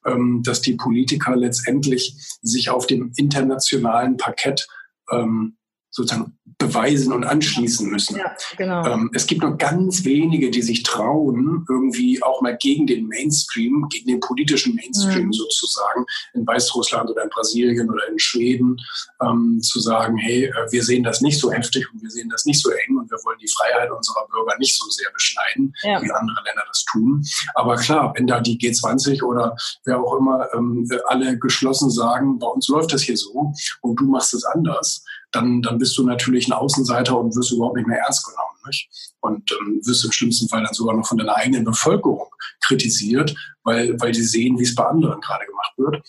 ähm, 0.07 0.43
dass 0.45 0.61
die 0.61 0.75
Politiker 0.75 1.35
letztendlich 1.35 2.14
sich 2.43 2.71
auf 2.71 2.87
dem 2.87 3.12
internationalen 3.17 4.19
Parkett 4.19 4.69
ähm, 5.11 5.57
sozusagen 5.90 6.38
beweisen 6.61 7.12
und 7.12 7.25
anschließen 7.25 7.88
müssen. 7.90 8.18
Ja, 8.18 8.37
genau. 8.56 8.85
Ähm, 8.87 9.11
es 9.14 9.26
gibt 9.26 9.42
nur 9.42 9.56
ganz 9.56 10.04
wenige, 10.04 10.50
die 10.50 10.62
sich 10.62 10.82
trauen, 10.82 11.64
irgendwie 11.68 12.23
auch 12.23 12.42
mal 12.42 12.56
gegen 12.56 12.87
den 12.87 13.09
Mainstream, 13.09 13.88
gegen 13.90 14.06
den 14.06 14.20
politischen 14.20 14.75
Mainstream 14.75 15.26
mhm. 15.26 15.32
sozusagen, 15.32 16.04
in 16.35 16.47
Weißrussland 16.47 17.11
oder 17.11 17.25
in 17.25 17.30
Brasilien 17.30 17.90
oder 17.90 18.06
in 18.09 18.18
Schweden, 18.18 18.76
ähm, 19.23 19.61
zu 19.62 19.80
sagen, 19.80 20.16
hey, 20.18 20.44
äh, 20.44 20.52
wir 20.70 20.85
sehen 20.85 21.02
das 21.02 21.23
nicht 21.23 21.40
so 21.40 21.50
heftig 21.50 21.87
und 21.92 22.02
wir 22.02 22.11
sehen 22.11 22.28
das 22.28 22.44
nicht 22.44 22.62
so 22.62 22.70
eng 22.70 22.99
und 22.99 23.11
wir 23.11 23.18
wollen 23.25 23.38
die 23.40 23.49
Freiheit 23.49 23.90
unserer 23.90 24.26
Bürger 24.28 24.56
nicht 24.59 24.78
so 24.78 24.88
sehr 24.90 25.11
beschneiden, 25.12 25.75
ja. 25.82 26.02
wie 26.02 26.12
andere 26.12 26.42
Länder 26.44 26.62
das 26.68 26.85
tun. 26.85 27.25
Aber 27.54 27.76
klar, 27.76 28.12
wenn 28.16 28.26
da 28.26 28.40
die 28.40 28.59
G20 28.59 29.23
oder 29.23 29.56
wer 29.85 29.99
auch 29.99 30.18
immer 30.18 30.47
ähm, 30.54 30.87
alle 31.06 31.38
geschlossen 31.38 31.90
sagen, 31.90 32.38
bei 32.38 32.47
uns 32.47 32.68
läuft 32.68 32.92
das 32.92 33.02
hier 33.02 33.16
so 33.16 33.52
und 33.80 33.97
du 33.99 34.04
machst 34.04 34.35
es 34.35 34.44
anders, 34.44 35.04
dann, 35.33 35.63
dann 35.63 35.79
bist 35.79 35.97
du 35.97 36.05
natürlich 36.05 36.49
ein 36.49 36.53
Außenseiter 36.53 37.19
und 37.19 37.35
wirst 37.37 37.53
überhaupt 37.53 37.77
nicht 37.77 37.87
mehr 37.87 37.99
ernst 37.99 38.27
genommen. 38.27 38.51
Nicht? 38.67 38.91
Und 39.21 39.51
ähm, 39.53 39.81
wirst 39.85 40.05
im 40.05 40.13
schlimmsten 40.13 40.49
Fall 40.49 40.63
dann 40.63 40.75
sogar 40.75 40.95
noch 40.95 41.07
von 41.07 41.19
deiner 41.19 41.37
eigenen 41.37 41.65
Bevölkerung 41.65 42.29
kritisiert, 42.61 43.35
weil, 43.63 43.99
weil 44.01 44.13
die 44.13 44.23
sehen, 44.23 44.59
wie 44.59 44.65
es 44.65 44.75
bei 44.75 44.85
anderen 44.85 45.21
gerade 45.21 45.47
gemacht 45.47 45.73
wird. 45.77 46.03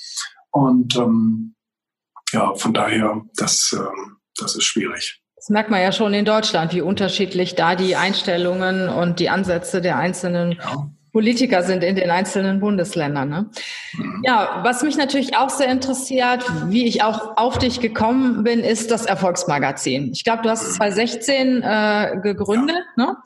Und 0.52 0.96
ähm, 0.98 1.56
ja, 2.34 2.54
von 2.56 2.74
daher, 2.74 3.22
das, 3.36 3.74
ähm, 3.74 4.18
das 4.38 4.56
ist 4.56 4.64
schwierig. 4.64 5.22
Das 5.36 5.50
merkt 5.50 5.72
man 5.72 5.82
ja 5.82 5.92
schon 5.92 6.14
in 6.14 6.26
Deutschland, 6.26 6.74
wie 6.74 6.82
unterschiedlich 6.82 7.56
da 7.56 7.76
die 7.76 7.96
Einstellungen 7.96 8.90
und 8.90 9.20
die 9.20 9.30
Ansätze 9.30 9.82
der 9.82 9.98
einzelnen 9.98 10.52
ja. 10.52 10.92
Politiker 11.12 11.64
sind 11.64 11.84
in 11.84 11.96
den 11.96 12.10
einzelnen 12.10 12.60
Bundesländern. 12.60 13.30
Ne? 13.30 13.50
Mhm. 13.98 14.22
Ja, 14.24 14.62
was 14.64 14.82
mich 14.82 14.96
natürlich 14.96 15.36
auch 15.36 15.50
sehr 15.50 15.68
interessiert, 15.68 16.44
wie 16.68 16.86
ich 16.86 17.04
auch 17.04 17.36
auf 17.38 17.58
dich 17.58 17.82
gekommen 17.82 18.44
bin, 18.44 18.62
ist 18.62 18.92
das 18.92 19.06
Erfolgsmagazin. 19.06 20.12
Ich 20.14 20.24
glaube, 20.24 20.44
du 20.44 20.50
hast 20.50 20.74
2016 20.76 21.64
äh, 21.64 22.18
gegründet. 22.22 22.78
Ja. 22.98 23.06
Ne? 23.06 23.18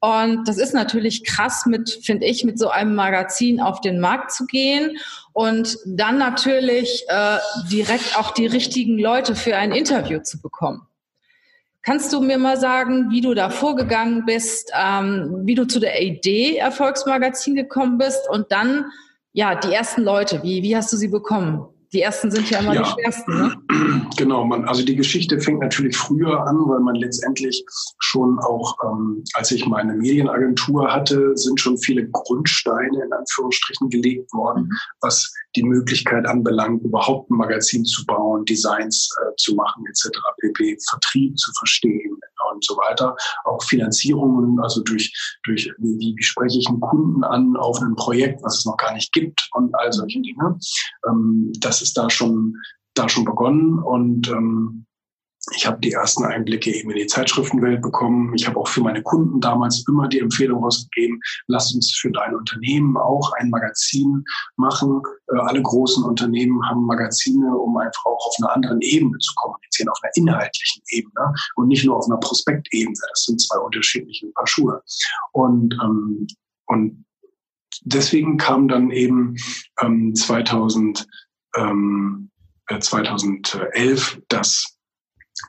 Und 0.00 0.48
das 0.48 0.58
ist 0.58 0.74
natürlich 0.74 1.24
krass, 1.24 1.64
mit, 1.66 2.00
finde 2.02 2.26
ich, 2.26 2.44
mit 2.44 2.58
so 2.58 2.70
einem 2.70 2.94
Magazin 2.94 3.60
auf 3.60 3.80
den 3.80 4.00
Markt 4.00 4.32
zu 4.32 4.46
gehen 4.46 4.98
und 5.32 5.78
dann 5.86 6.18
natürlich 6.18 7.04
äh, 7.08 7.38
direkt 7.70 8.18
auch 8.18 8.32
die 8.32 8.46
richtigen 8.46 8.98
Leute 8.98 9.34
für 9.36 9.56
ein 9.56 9.72
Interview 9.72 10.20
zu 10.20 10.40
bekommen. 10.40 10.87
Kannst 11.82 12.12
du 12.12 12.20
mir 12.20 12.38
mal 12.38 12.58
sagen, 12.58 13.10
wie 13.10 13.20
du 13.20 13.34
da 13.34 13.50
vorgegangen 13.50 14.24
bist, 14.26 14.70
ähm, 14.78 15.42
wie 15.44 15.54
du 15.54 15.66
zu 15.66 15.80
der 15.80 16.02
Idee 16.02 16.56
Erfolgsmagazin 16.56 17.54
gekommen 17.54 17.98
bist 17.98 18.28
und 18.30 18.50
dann, 18.52 18.86
ja, 19.32 19.54
die 19.54 19.72
ersten 19.72 20.02
Leute, 20.02 20.42
wie, 20.42 20.62
wie 20.62 20.76
hast 20.76 20.92
du 20.92 20.96
sie 20.96 21.08
bekommen? 21.08 21.66
Die 21.92 22.02
ersten 22.02 22.30
sind 22.30 22.50
ja 22.50 22.58
immer 22.58 22.74
ja. 22.74 22.82
die 22.82 22.90
schwersten. 22.90 23.38
Ne? 23.38 23.56
Genau, 24.16 24.44
man, 24.44 24.64
also 24.64 24.84
die 24.84 24.96
Geschichte 24.96 25.40
fängt 25.40 25.60
natürlich 25.60 25.96
früher 25.96 26.46
an, 26.46 26.56
weil 26.66 26.80
man 26.80 26.94
letztendlich 26.94 27.64
schon 27.98 28.38
auch, 28.40 28.76
ähm, 28.84 29.22
als 29.34 29.50
ich 29.50 29.66
meine 29.66 29.94
Medienagentur 29.94 30.92
hatte, 30.92 31.36
sind 31.36 31.60
schon 31.60 31.78
viele 31.78 32.08
Grundsteine 32.08 33.04
in 33.04 33.12
Anführungsstrichen 33.12 33.88
gelegt 33.90 34.32
worden, 34.32 34.64
mhm. 34.64 34.76
was 35.00 35.32
die 35.56 35.62
Möglichkeit 35.62 36.26
anbelangt, 36.26 36.82
überhaupt 36.82 37.30
ein 37.30 37.36
Magazin 37.36 37.84
zu 37.84 38.04
bauen, 38.06 38.44
Designs 38.44 39.14
äh, 39.20 39.34
zu 39.36 39.54
machen 39.54 39.84
etc., 39.88 40.18
pp, 40.40 40.76
Vertrieb 40.88 41.38
zu 41.38 41.52
verstehen 41.58 42.18
und 42.58 42.64
so 42.64 42.76
weiter. 42.76 43.16
Auch 43.44 43.62
Finanzierungen, 43.62 44.58
also 44.60 44.82
durch, 44.82 45.12
durch 45.44 45.70
wie, 45.78 46.14
wie 46.16 46.22
spreche 46.22 46.58
ich 46.58 46.68
einen 46.68 46.80
Kunden 46.80 47.24
an 47.24 47.56
auf 47.56 47.80
ein 47.80 47.94
Projekt, 47.94 48.42
was 48.42 48.58
es 48.58 48.64
noch 48.64 48.76
gar 48.76 48.92
nicht 48.94 49.12
gibt 49.12 49.48
und 49.52 49.74
all 49.74 49.92
solche 49.92 50.20
Dinge. 50.20 50.58
Ähm, 51.06 51.52
das 51.60 51.82
ist 51.82 51.96
da 51.96 52.10
schon, 52.10 52.56
da 52.98 53.08
schon 53.08 53.24
begonnen 53.24 53.78
und 53.78 54.28
ähm, 54.28 54.86
ich 55.54 55.66
habe 55.66 55.78
die 55.80 55.92
ersten 55.92 56.24
Einblicke 56.24 56.70
eben 56.70 56.90
in 56.90 56.98
die 56.98 57.06
Zeitschriftenwelt 57.06 57.80
bekommen. 57.80 58.34
Ich 58.34 58.46
habe 58.46 58.58
auch 58.58 58.68
für 58.68 58.80
meine 58.80 59.02
Kunden 59.02 59.40
damals 59.40 59.84
immer 59.88 60.08
die 60.08 60.18
Empfehlung 60.18 60.62
rausgegeben, 60.62 61.20
lass 61.46 61.74
uns 61.74 61.96
für 61.96 62.10
dein 62.10 62.34
Unternehmen 62.34 62.96
auch 62.96 63.32
ein 63.38 63.50
Magazin 63.50 64.24
machen. 64.56 65.00
Äh, 65.32 65.38
alle 65.38 65.62
großen 65.62 66.04
Unternehmen 66.04 66.64
haben 66.68 66.84
Magazine, 66.84 67.56
um 67.56 67.76
einfach 67.76 68.04
auch 68.04 68.26
auf 68.26 68.34
einer 68.38 68.52
anderen 68.52 68.80
Ebene 68.80 69.18
zu 69.18 69.32
kommunizieren, 69.36 69.88
auf 69.88 69.98
einer 70.02 70.12
inhaltlichen 70.16 70.82
Ebene 70.90 71.32
und 71.56 71.68
nicht 71.68 71.84
nur 71.84 71.96
auf 71.96 72.06
einer 72.06 72.18
Prospektebene. 72.18 72.96
Das 73.10 73.24
sind 73.24 73.40
zwei 73.40 73.58
unterschiedliche 73.58 74.26
Paar 74.28 74.46
Schuhe. 74.46 74.82
Und, 75.32 75.74
ähm, 75.82 76.26
und 76.66 77.04
deswegen 77.82 78.36
kam 78.36 78.68
dann 78.68 78.90
eben 78.90 79.36
ähm, 79.80 80.14
2000, 80.14 81.06
ähm, 81.56 82.30
2011 82.68 84.16
äh, 84.16 84.22
das 84.28 84.78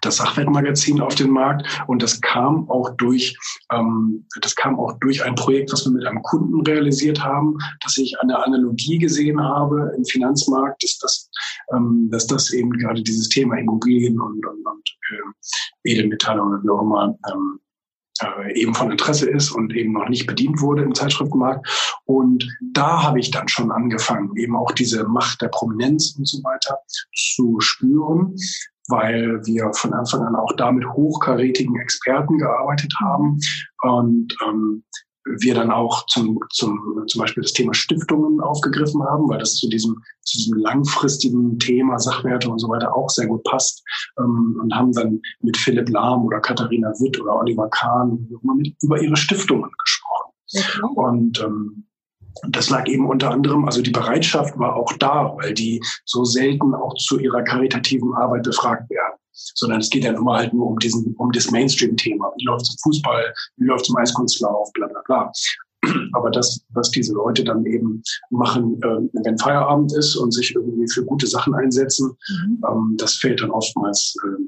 das 0.02 0.18
Sachwertmagazin 0.18 1.02
auf 1.02 1.16
den 1.16 1.32
Markt. 1.32 1.66
Und 1.88 2.04
das 2.04 2.22
kam 2.22 2.70
auch 2.70 2.92
durch 2.98 3.36
ähm, 3.72 4.26
das 4.42 4.56
kam 4.56 4.80
auch 4.80 4.94
durch 5.00 5.24
ein 5.24 5.36
Projekt, 5.36 5.72
was 5.72 5.86
wir 5.86 5.92
mit 5.92 6.06
einem 6.06 6.22
Kunden 6.22 6.62
realisiert 6.62 7.24
haben, 7.24 7.58
dass 7.82 7.98
ich 7.98 8.20
eine 8.20 8.38
Analogie 8.44 9.00
gesehen 9.00 9.42
habe 9.42 9.92
im 9.98 10.06
Finanzmarkt, 10.06 10.84
dass 10.84 10.98
das 11.00 11.30
ähm, 11.74 12.10
dass 12.12 12.28
das 12.28 12.52
eben 12.52 12.72
gerade 12.72 13.02
dieses 13.02 13.30
Thema 13.30 13.58
Immobilien 13.58 14.20
und, 14.20 14.46
und, 14.46 14.66
und 14.66 14.90
äh, 15.12 15.92
Edelmetalle 15.92 16.42
oder 16.42 16.62
wie 16.64 16.70
auch 16.70 16.82
immer 16.82 17.18
ähm, 17.32 17.60
äh, 18.22 18.60
eben 18.60 18.74
von 18.74 18.92
Interesse 18.92 19.30
ist 19.30 19.52
und 19.52 19.74
eben 19.76 19.94
noch 19.94 20.10
nicht 20.10 20.28
bedient 20.28 20.62
wurde 20.62 20.84
im 20.84 20.96
Zeitschriftenmarkt. 20.96 22.00
Und 22.06 22.48
da 22.74 23.04
habe 23.04 23.20
ich 23.20 23.32
dann 23.32 23.48
schon 23.48 23.72
angefangen, 23.72 24.36
eben 24.36 24.56
auch 24.56 24.72
diese 24.72 25.06
Macht 25.06 25.42
der 25.42 25.50
Prominenz 25.50 26.16
und 26.18 26.28
so 26.28 26.44
weiter 26.44 26.78
zu 27.14 27.60
spüren 27.60 28.36
weil 28.92 29.46
wir 29.46 29.72
von 29.74 29.94
Anfang 29.94 30.24
an 30.24 30.36
auch 30.36 30.52
da 30.58 30.72
mit 30.72 30.84
hochkarätigen 30.88 31.80
Experten 31.80 32.40
gearbeitet 32.40 32.92
haben 33.00 33.40
und 33.84 34.36
ähm, 34.48 34.84
wir 35.26 35.54
dann 35.54 35.72
auch 35.72 36.06
zum, 36.08 36.40
zum, 36.52 37.04
zum 37.08 37.22
Beispiel 37.22 37.44
das 37.44 37.54
Thema 37.54 37.74
Stiftungen 37.74 38.40
aufgegriffen 38.40 39.04
haben, 39.04 39.28
weil 39.30 39.40
das 39.40 39.56
zu 39.56 39.70
diesem, 39.70 40.02
zu 40.22 40.38
diesem 40.38 40.58
langfristigen 40.60 41.60
Thema 41.60 42.00
Sachwerte 42.00 42.50
und 42.50 42.60
so 42.60 42.70
weiter 42.70 42.96
auch 42.96 43.10
sehr 43.10 43.28
gut 43.28 43.44
passt 43.44 43.84
ähm, 44.18 44.60
und 44.62 44.74
haben 44.74 44.92
dann 44.94 45.22
mit 45.42 45.58
Philipp 45.58 45.90
Lahm 45.90 46.26
oder 46.26 46.40
Katharina 46.40 46.90
Witt 47.00 47.20
oder 47.22 47.36
Oliver 47.36 47.70
Kahn 47.70 48.28
über 48.82 49.02
ihre 49.02 49.18
Stiftungen 49.18 49.70
gesprochen. 49.78 50.32
Okay. 50.54 50.82
Und 50.96 51.42
ähm, 51.42 51.86
und 52.44 52.56
das 52.56 52.70
lag 52.70 52.88
eben 52.88 53.08
unter 53.08 53.32
anderem, 53.32 53.66
also 53.66 53.82
die 53.82 53.92
Bereitschaft 53.92 54.58
war 54.58 54.76
auch 54.76 54.94
da, 54.94 55.36
weil 55.38 55.54
die 55.54 55.82
so 56.06 56.24
selten 56.24 56.74
auch 56.74 56.94
zu 56.96 57.20
ihrer 57.20 57.42
karitativen 57.42 58.14
Arbeit 58.14 58.44
befragt 58.44 58.90
werden. 58.90 59.19
Sondern 59.56 59.80
es 59.80 59.90
geht 59.90 60.04
ja 60.04 60.14
immer 60.14 60.38
halt 60.38 60.54
nur 60.54 60.68
um 60.68 60.80
diesen, 60.80 61.16
um 61.18 61.32
das 61.32 61.52
Mainstream-Thema. 61.52 62.32
Wie 62.38 62.46
läuft 62.46 62.64
es 62.64 62.72
im 62.72 62.78
Fußball? 62.84 63.34
Wie 63.58 63.66
läuft 63.66 63.84
es 63.84 63.90
im 63.90 63.98
Eiskunstlauf? 63.98 64.72
Bla, 64.74 64.88
bla, 64.88 65.02
bla. 65.06 65.32
Aber 66.14 66.30
das, 66.30 66.62
was 66.74 66.92
diese 66.92 67.14
Leute 67.14 67.44
dann 67.44 67.66
eben 67.66 68.04
machen, 68.30 68.82
äh, 68.84 69.24
wenn 69.24 69.38
Feierabend 69.38 69.96
ist 69.96 70.16
und 70.16 70.32
sich 70.34 70.54
irgendwie 70.54 70.88
für 70.92 71.06
gute 71.06 71.28
Sachen 71.28 71.54
einsetzen, 71.54 72.12
mhm. 72.30 72.64
ähm, 72.68 72.96
das 72.98 73.16
fällt 73.16 73.42
dann 73.42 73.52
oftmals 73.52 74.16
äh, 74.24 74.44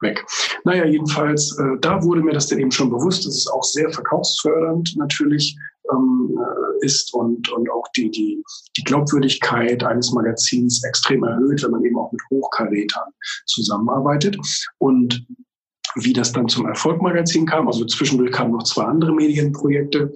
weg. 0.00 0.24
Naja, 0.64 0.84
jedenfalls, 0.84 1.58
äh, 1.58 1.78
da 1.80 2.02
wurde 2.02 2.22
mir 2.22 2.32
das 2.32 2.46
dann 2.46 2.58
eben 2.58 2.70
schon 2.70 2.90
bewusst. 2.90 3.26
Das 3.26 3.36
ist 3.36 3.52
auch 3.52 3.64
sehr 3.64 3.90
verkaufsfördernd 3.90 4.94
natürlich 4.96 5.56
ähm, 5.92 6.38
äh, 6.38 6.84
ist 6.84 7.12
und, 7.14 7.50
und 7.50 7.70
auch 7.70 7.84
die, 7.96 8.10
die, 8.10 8.42
die 8.76 8.84
Glaubwürdigkeit 8.84 9.82
eines 9.84 10.12
Magazins 10.12 10.84
extrem 10.84 11.24
erhöht, 11.24 11.62
wenn 11.62 11.70
man 11.70 11.84
eben 11.84 11.98
auch 11.98 12.12
mit 12.12 12.20
Hochkarätern 12.30 13.08
zusammenarbeitet. 13.46 14.36
Und 14.78 15.26
wie 15.96 16.12
das 16.12 16.32
dann 16.32 16.48
zum 16.48 16.66
Erfolgmagazin 16.66 17.46
kam, 17.46 17.66
also 17.66 17.84
zwischendurch 17.84 18.32
kamen 18.32 18.52
noch 18.52 18.64
zwei 18.64 18.84
andere 18.84 19.12
Medienprojekte 19.12 20.12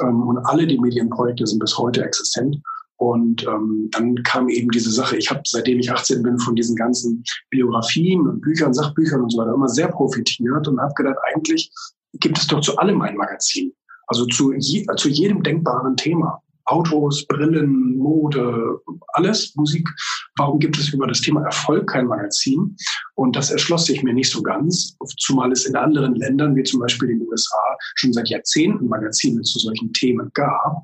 ähm, 0.00 0.22
und 0.22 0.38
alle 0.38 0.66
die 0.66 0.78
Medienprojekte 0.78 1.46
sind 1.46 1.58
bis 1.58 1.76
heute 1.78 2.04
existent. 2.04 2.56
Und 2.96 3.46
ähm, 3.46 3.88
dann 3.92 4.14
kam 4.24 4.50
eben 4.50 4.68
diese 4.70 4.90
Sache, 4.90 5.16
ich 5.16 5.30
habe, 5.30 5.40
seitdem 5.46 5.78
ich 5.78 5.90
18 5.90 6.22
bin, 6.22 6.38
von 6.38 6.54
diesen 6.54 6.76
ganzen 6.76 7.24
Biografien 7.48 8.28
und 8.28 8.42
Büchern, 8.42 8.74
Sachbüchern 8.74 9.22
und 9.22 9.32
so 9.32 9.38
weiter 9.38 9.54
immer 9.54 9.68
sehr 9.68 9.88
profitiert 9.88 10.68
und 10.68 10.78
habe 10.78 10.92
gedacht, 10.94 11.16
eigentlich 11.32 11.72
gibt 12.14 12.36
es 12.36 12.46
doch 12.46 12.60
zu 12.60 12.76
allem 12.76 13.00
ein 13.00 13.16
Magazin. 13.16 13.72
Also 14.10 14.26
zu, 14.26 14.52
je, 14.52 14.84
zu 14.96 15.08
jedem 15.08 15.42
denkbaren 15.42 15.96
Thema 15.96 16.42
Autos, 16.70 17.26
Brillen, 17.26 17.96
Mode, 17.96 18.80
alles, 19.14 19.54
Musik. 19.56 19.88
Warum 20.36 20.60
gibt 20.60 20.78
es 20.78 20.92
über 20.92 21.06
das 21.06 21.20
Thema 21.20 21.42
Erfolg 21.44 21.88
kein 21.88 22.06
Magazin? 22.06 22.76
Und 23.16 23.34
das 23.34 23.50
erschloss 23.50 23.86
sich 23.86 24.02
mir 24.02 24.14
nicht 24.14 24.30
so 24.30 24.40
ganz, 24.40 24.96
zumal 25.18 25.50
es 25.50 25.66
in 25.66 25.74
anderen 25.74 26.14
Ländern, 26.14 26.54
wie 26.54 26.62
zum 26.62 26.80
Beispiel 26.80 27.08
den 27.08 27.26
USA, 27.28 27.76
schon 27.96 28.12
seit 28.12 28.28
Jahrzehnten 28.28 28.86
Magazine 28.86 29.42
zu 29.42 29.58
solchen 29.58 29.92
Themen 29.92 30.30
gab. 30.34 30.80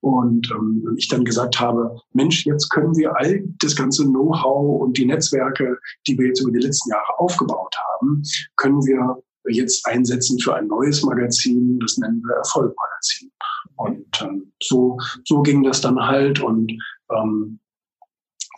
Und 0.00 0.50
ähm, 0.50 0.96
ich 0.96 1.08
dann 1.08 1.24
gesagt 1.24 1.60
habe, 1.60 1.96
Mensch, 2.14 2.44
jetzt 2.44 2.68
können 2.70 2.96
wir 2.96 3.16
all 3.16 3.42
das 3.60 3.76
ganze 3.76 4.04
Know-how 4.06 4.82
und 4.82 4.98
die 4.98 5.06
Netzwerke, 5.06 5.78
die 6.06 6.18
wir 6.18 6.26
jetzt 6.26 6.40
über 6.40 6.50
die 6.50 6.66
letzten 6.66 6.90
Jahre 6.90 7.18
aufgebaut 7.18 7.76
haben, 7.94 8.22
können 8.56 8.84
wir 8.84 9.22
jetzt 9.50 9.86
einsetzen 9.86 10.38
für 10.38 10.54
ein 10.54 10.66
neues 10.66 11.02
Magazin, 11.02 11.78
das 11.80 11.98
nennen 11.98 12.22
wir 12.22 12.36
Erfolgmagazin. 12.36 13.30
Und 13.76 14.22
ähm, 14.22 14.52
so, 14.62 14.98
so 15.24 15.42
ging 15.42 15.62
das 15.62 15.80
dann 15.80 16.00
halt. 16.00 16.40
Und 16.40 16.72
ähm, 17.14 17.60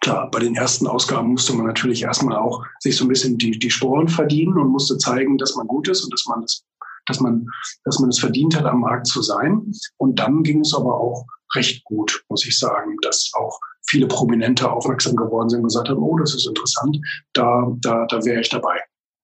klar, 0.00 0.30
bei 0.30 0.40
den 0.40 0.56
ersten 0.56 0.86
Ausgaben 0.86 1.32
musste 1.32 1.52
man 1.54 1.66
natürlich 1.66 2.02
erstmal 2.02 2.36
auch 2.36 2.64
sich 2.80 2.96
so 2.96 3.04
ein 3.04 3.08
bisschen 3.08 3.38
die, 3.38 3.58
die 3.58 3.70
Sporen 3.70 4.08
verdienen 4.08 4.58
und 4.58 4.68
musste 4.68 4.98
zeigen, 4.98 5.38
dass 5.38 5.56
man 5.56 5.66
gut 5.66 5.88
ist 5.88 6.04
und 6.04 6.12
dass 6.12 6.26
man 6.26 6.40
das, 6.42 6.64
dass 7.06 7.20
man, 7.20 7.46
dass 7.84 7.98
man 7.98 8.10
es 8.10 8.18
verdient 8.18 8.56
hat, 8.56 8.64
am 8.64 8.80
Markt 8.80 9.06
zu 9.06 9.22
sein. 9.22 9.72
Und 9.98 10.18
dann 10.18 10.42
ging 10.42 10.60
es 10.60 10.74
aber 10.74 10.98
auch 10.98 11.26
recht 11.54 11.84
gut, 11.84 12.24
muss 12.28 12.46
ich 12.46 12.58
sagen, 12.58 12.96
dass 13.02 13.30
auch 13.34 13.58
viele 13.88 14.06
Prominente 14.06 14.70
aufmerksam 14.70 15.16
geworden 15.16 15.48
sind 15.48 15.60
und 15.60 15.68
gesagt 15.68 15.88
haben, 15.88 16.02
oh, 16.02 16.16
das 16.16 16.34
ist 16.34 16.46
interessant, 16.46 16.98
da, 17.32 17.66
da, 17.80 18.06
da 18.06 18.24
wäre 18.24 18.40
ich 18.40 18.48
dabei. 18.48 18.80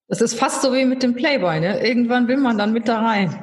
Das 0.09 0.21
ist 0.21 0.39
fast 0.39 0.63
so 0.63 0.73
wie 0.73 0.85
mit 0.85 1.03
dem 1.03 1.15
Playboy, 1.15 1.61
ne? 1.61 1.87
Irgendwann 1.87 2.29
will 2.29 2.37
man 2.37 2.59
dann 2.59 2.73
mit 2.73 2.87
da 2.89 3.01
rein. 3.01 3.43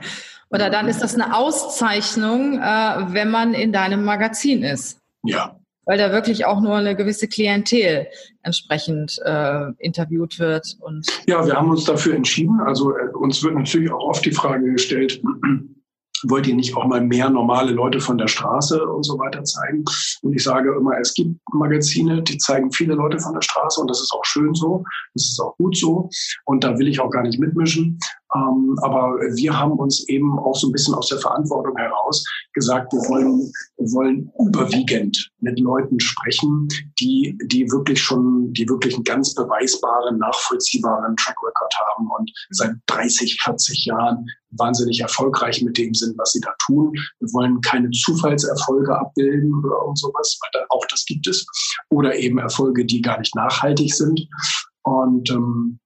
Oder 0.49 0.69
dann 0.69 0.87
ist 0.87 1.01
das 1.01 1.15
eine 1.15 1.35
Auszeichnung, 1.35 2.59
äh, 2.59 3.13
wenn 3.13 3.29
man 3.31 3.53
in 3.53 3.73
deinem 3.73 4.05
Magazin 4.05 4.63
ist. 4.63 4.99
Ja. 5.23 5.59
Weil 5.85 5.97
da 5.97 6.11
wirklich 6.11 6.45
auch 6.45 6.61
nur 6.61 6.75
eine 6.75 6.95
gewisse 6.95 7.27
Klientel 7.27 8.07
entsprechend 8.43 9.19
äh, 9.25 9.71
interviewt 9.79 10.39
wird. 10.39 10.77
Und 10.79 11.07
ja, 11.27 11.45
wir 11.45 11.55
haben 11.55 11.71
uns 11.71 11.83
dafür 11.83 12.15
entschieden. 12.15 12.61
Also 12.61 12.95
äh, 12.95 13.09
uns 13.13 13.43
wird 13.43 13.55
natürlich 13.55 13.91
auch 13.91 14.09
oft 14.09 14.23
die 14.23 14.31
Frage 14.31 14.71
gestellt, 14.71 15.21
wollt 16.27 16.47
ihr 16.47 16.55
nicht 16.55 16.75
auch 16.75 16.85
mal 16.85 17.01
mehr 17.01 17.29
normale 17.29 17.71
Leute 17.71 17.99
von 17.99 18.17
der 18.17 18.27
Straße 18.27 18.83
und 18.85 19.03
so 19.03 19.17
weiter 19.19 19.43
zeigen? 19.43 19.83
Und 20.21 20.33
ich 20.33 20.43
sage 20.43 20.75
immer, 20.75 20.97
es 20.99 21.13
gibt 21.13 21.39
Magazine, 21.53 22.21
die 22.21 22.37
zeigen 22.37 22.71
viele 22.71 22.95
Leute 22.95 23.19
von 23.19 23.33
der 23.33 23.41
Straße 23.41 23.79
und 23.81 23.89
das 23.89 24.01
ist 24.01 24.11
auch 24.13 24.25
schön 24.25 24.53
so, 24.53 24.83
das 25.13 25.25
ist 25.25 25.39
auch 25.39 25.55
gut 25.57 25.77
so 25.77 26.09
und 26.45 26.63
da 26.63 26.77
will 26.77 26.87
ich 26.87 26.99
auch 26.99 27.09
gar 27.09 27.23
nicht 27.23 27.39
mitmischen. 27.39 27.99
Ähm, 28.35 28.75
aber 28.81 29.19
wir 29.35 29.57
haben 29.57 29.73
uns 29.73 30.07
eben 30.09 30.39
auch 30.39 30.55
so 30.55 30.67
ein 30.67 30.71
bisschen 30.71 30.95
aus 30.95 31.09
der 31.09 31.19
Verantwortung 31.19 31.75
heraus 31.77 32.23
gesagt, 32.53 32.91
wir 32.93 32.99
wollen, 33.09 33.51
wir 33.77 33.91
wollen 33.93 34.31
überwiegend 34.39 35.31
mit 35.39 35.59
Leuten 35.59 35.99
sprechen, 35.99 36.67
die, 36.99 37.37
die 37.45 37.69
wirklich 37.71 38.01
schon, 38.01 38.51
die 38.53 38.67
wirklich 38.67 38.95
einen 38.95 39.03
ganz 39.03 39.35
beweisbaren, 39.35 40.17
nachvollziehbaren 40.17 41.15
Track 41.17 41.35
Record 41.43 41.73
haben 41.89 42.09
und 42.17 42.31
seit 42.49 42.71
30, 42.87 43.39
40 43.43 43.85
Jahren 43.85 44.25
wahnsinnig 44.51 44.99
erfolgreich 44.99 45.61
mit 45.61 45.77
dem 45.77 45.93
sind, 45.93 46.17
was 46.17 46.31
sie 46.31 46.41
da 46.41 46.53
tun. 46.65 46.93
Wir 47.19 47.33
wollen 47.33 47.61
keine 47.61 47.89
Zufallserfolge 47.91 48.95
abbilden 48.95 49.53
oder 49.63 49.91
sowas, 49.95 50.39
weil 50.41 50.65
auch 50.69 50.85
das 50.89 51.05
gibt 51.05 51.27
es. 51.27 51.45
Oder 51.89 52.15
eben 52.15 52.37
Erfolge, 52.37 52.85
die 52.85 53.01
gar 53.01 53.19
nicht 53.19 53.35
nachhaltig 53.35 53.93
sind. 53.93 54.27
Und 54.83 55.29
ähm, 55.31 55.79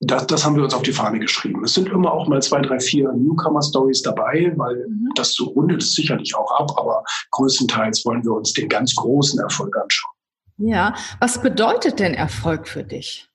das, 0.00 0.26
das 0.26 0.44
haben 0.44 0.56
wir 0.56 0.64
uns 0.64 0.74
auf 0.74 0.82
die 0.82 0.92
Fahne 0.92 1.18
geschrieben. 1.18 1.64
Es 1.64 1.74
sind 1.74 1.88
immer 1.88 2.12
auch 2.12 2.28
mal 2.28 2.42
zwei, 2.42 2.60
drei, 2.60 2.78
vier 2.78 3.12
Newcomer-Stories 3.12 4.02
dabei, 4.02 4.52
weil 4.56 4.86
mhm. 4.88 5.10
das 5.14 5.34
so 5.34 5.46
rundet 5.46 5.82
es 5.82 5.94
sicherlich 5.94 6.34
auch 6.34 6.50
ab, 6.60 6.72
aber 6.76 7.02
größtenteils 7.30 8.04
wollen 8.04 8.24
wir 8.24 8.32
uns 8.32 8.52
den 8.52 8.68
ganz 8.68 8.94
großen 8.94 9.38
Erfolg 9.40 9.76
anschauen. 9.76 10.12
Ja, 10.56 10.94
was 11.20 11.40
bedeutet 11.40 11.98
denn 11.98 12.14
Erfolg 12.14 12.68
für 12.68 12.84
dich? 12.84 13.28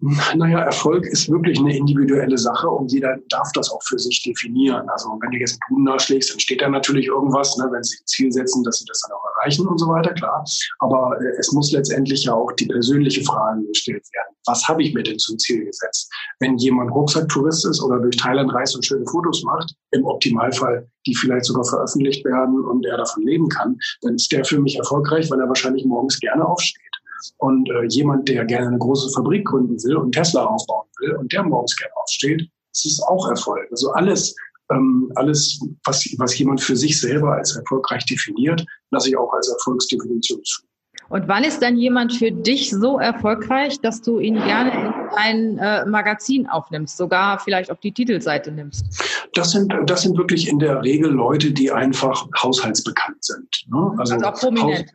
Naja, 0.00 0.60
Erfolg 0.60 1.04
ist 1.06 1.30
wirklich 1.30 1.58
eine 1.58 1.76
individuelle 1.76 2.38
Sache 2.38 2.68
und 2.68 2.90
jeder 2.90 3.18
darf 3.28 3.50
das 3.52 3.70
auch 3.70 3.82
für 3.82 3.98
sich 3.98 4.22
definieren. 4.22 4.88
Also 4.88 5.10
wenn 5.20 5.30
du 5.30 5.36
jetzt 5.38 5.58
einen 5.68 5.76
Huhn 5.76 5.84
nachschlägst, 5.84 6.32
dann 6.32 6.40
steht 6.40 6.62
da 6.62 6.68
natürlich 6.68 7.06
irgendwas, 7.06 7.56
ne, 7.58 7.68
wenn 7.70 7.82
sie 7.82 7.98
ein 7.98 8.06
Ziel 8.06 8.32
setzen, 8.32 8.64
dass 8.64 8.78
sie 8.78 8.86
das 8.86 9.00
dann 9.00 9.12
auch 9.12 9.24
erreichen 9.36 9.66
und 9.66 9.78
so 9.78 9.88
weiter, 9.88 10.14
klar. 10.14 10.42
Aber 10.78 11.20
äh, 11.20 11.38
es 11.38 11.52
muss 11.52 11.70
letztendlich 11.72 12.24
ja 12.24 12.32
auch 12.32 12.50
die 12.52 12.66
persönliche 12.66 13.22
Frage 13.24 13.62
gestellt 13.66 14.06
werden. 14.14 14.34
Was 14.46 14.66
habe 14.66 14.82
ich 14.82 14.94
mir 14.94 15.02
denn 15.02 15.18
zum 15.18 15.38
Ziel 15.38 15.66
gesetzt? 15.66 16.10
Wenn 16.38 16.56
jemand 16.56 16.90
Rucksacktourist 16.92 17.66
ist 17.66 17.82
oder 17.82 17.98
durch 17.98 18.16
Thailand 18.16 18.54
reist 18.54 18.74
und 18.74 18.84
schöne 18.84 19.04
Fotos 19.06 19.42
macht, 19.42 19.74
im 19.90 20.06
Optimalfall 20.06 20.88
die 21.06 21.14
vielleicht 21.14 21.46
sogar 21.46 21.64
veröffentlicht 21.64 22.24
werden 22.24 22.62
und 22.64 22.84
er 22.86 22.98
davon 22.98 23.22
leben 23.22 23.48
kann, 23.48 23.78
dann 24.02 24.14
ist 24.16 24.30
der 24.32 24.44
für 24.44 24.60
mich 24.60 24.76
erfolgreich, 24.76 25.30
weil 25.30 25.40
er 25.40 25.48
wahrscheinlich 25.48 25.84
morgens 25.84 26.18
gerne 26.20 26.46
aufsteht. 26.46 26.89
Und 27.38 27.68
äh, 27.70 27.84
jemand, 27.88 28.28
der 28.28 28.44
gerne 28.44 28.68
eine 28.68 28.78
große 28.78 29.10
Fabrik 29.10 29.46
gründen 29.46 29.76
will 29.82 29.96
und 29.96 30.12
Tesla 30.12 30.44
aufbauen 30.44 30.86
will 31.00 31.16
und 31.16 31.32
der 31.32 31.42
morgens 31.42 31.76
gerne 31.76 31.92
aufsteht, 31.96 32.48
ist 32.72 33.02
auch 33.02 33.28
Erfolg. 33.28 33.66
Also 33.70 33.90
alles, 33.92 34.34
ähm, 34.70 35.10
alles, 35.16 35.60
was, 35.84 36.06
was 36.18 36.38
jemand 36.38 36.60
für 36.60 36.76
sich 36.76 37.00
selber 37.00 37.34
als 37.34 37.56
erfolgreich 37.56 38.04
definiert, 38.04 38.64
lasse 38.90 39.10
ich 39.10 39.16
auch 39.16 39.32
als 39.32 39.48
Erfolgsdefinition 39.48 40.42
zu. 40.44 40.62
Und 41.10 41.26
wann 41.26 41.42
ist 41.42 41.60
dann 41.60 41.76
jemand 41.76 42.12
für 42.12 42.30
dich 42.30 42.70
so 42.70 43.00
erfolgreich, 43.00 43.80
dass 43.80 44.00
du 44.00 44.20
ihn 44.20 44.36
gerne 44.36 44.70
in 44.70 44.92
dein 45.16 45.58
äh, 45.58 45.84
Magazin 45.84 46.46
aufnimmst, 46.46 46.96
sogar 46.96 47.40
vielleicht 47.40 47.70
auf 47.72 47.80
die 47.80 47.90
Titelseite 47.90 48.52
nimmst? 48.52 48.86
Das 49.34 49.50
sind, 49.50 49.74
das 49.86 50.02
sind 50.02 50.16
wirklich 50.16 50.48
in 50.48 50.60
der 50.60 50.82
Regel 50.82 51.10
Leute, 51.10 51.50
die 51.50 51.72
einfach 51.72 52.28
haushaltsbekannt 52.40 53.24
sind. 53.24 53.66
Ne? 53.72 53.92
Also, 53.98 54.14
also, 54.14 54.26
auch 54.26 54.34
Prominente. 54.34 54.92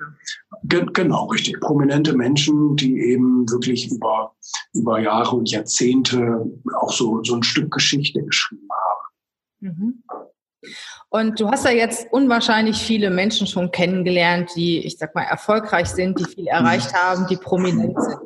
Haus, 0.54 0.94
genau, 0.94 1.26
richtig. 1.26 1.60
Prominente 1.60 2.16
Menschen, 2.16 2.78
die 2.78 2.98
eben 2.98 3.50
wirklich 3.52 3.92
über, 3.92 4.34
über 4.74 5.02
Jahre 5.02 5.36
und 5.36 5.52
Jahrzehnte 5.52 6.46
auch 6.80 6.94
so, 6.94 7.22
so 7.24 7.36
ein 7.36 7.44
Stück 7.44 7.72
Geschichte 7.72 8.24
geschrieben 8.24 8.70
haben. 8.72 9.76
Mhm. 9.78 10.04
Und 11.10 11.40
du 11.40 11.50
hast 11.50 11.66
ja 11.66 11.72
jetzt 11.72 12.08
unwahrscheinlich 12.12 12.78
viele 12.78 13.10
Menschen 13.10 13.48
schon 13.48 13.72
kennengelernt, 13.72 14.52
die, 14.56 14.80
ich 14.80 14.98
sag 14.98 15.16
mal, 15.16 15.24
erfolgreich 15.24 15.88
sind, 15.88 16.20
die 16.20 16.26
viel 16.26 16.48
erreicht 16.48 16.92
mhm. 16.92 16.98
haben, 16.98 17.28
die 17.28 17.38
prominent 17.38 17.96
sind. 18.02 18.20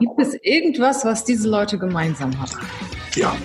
Gibt 0.00 0.20
es 0.20 0.34
irgendwas, 0.42 1.04
was 1.04 1.24
diese 1.24 1.48
Leute 1.48 1.78
gemeinsam 1.78 2.36
haben? 2.40 2.52
Ja, 3.14 3.36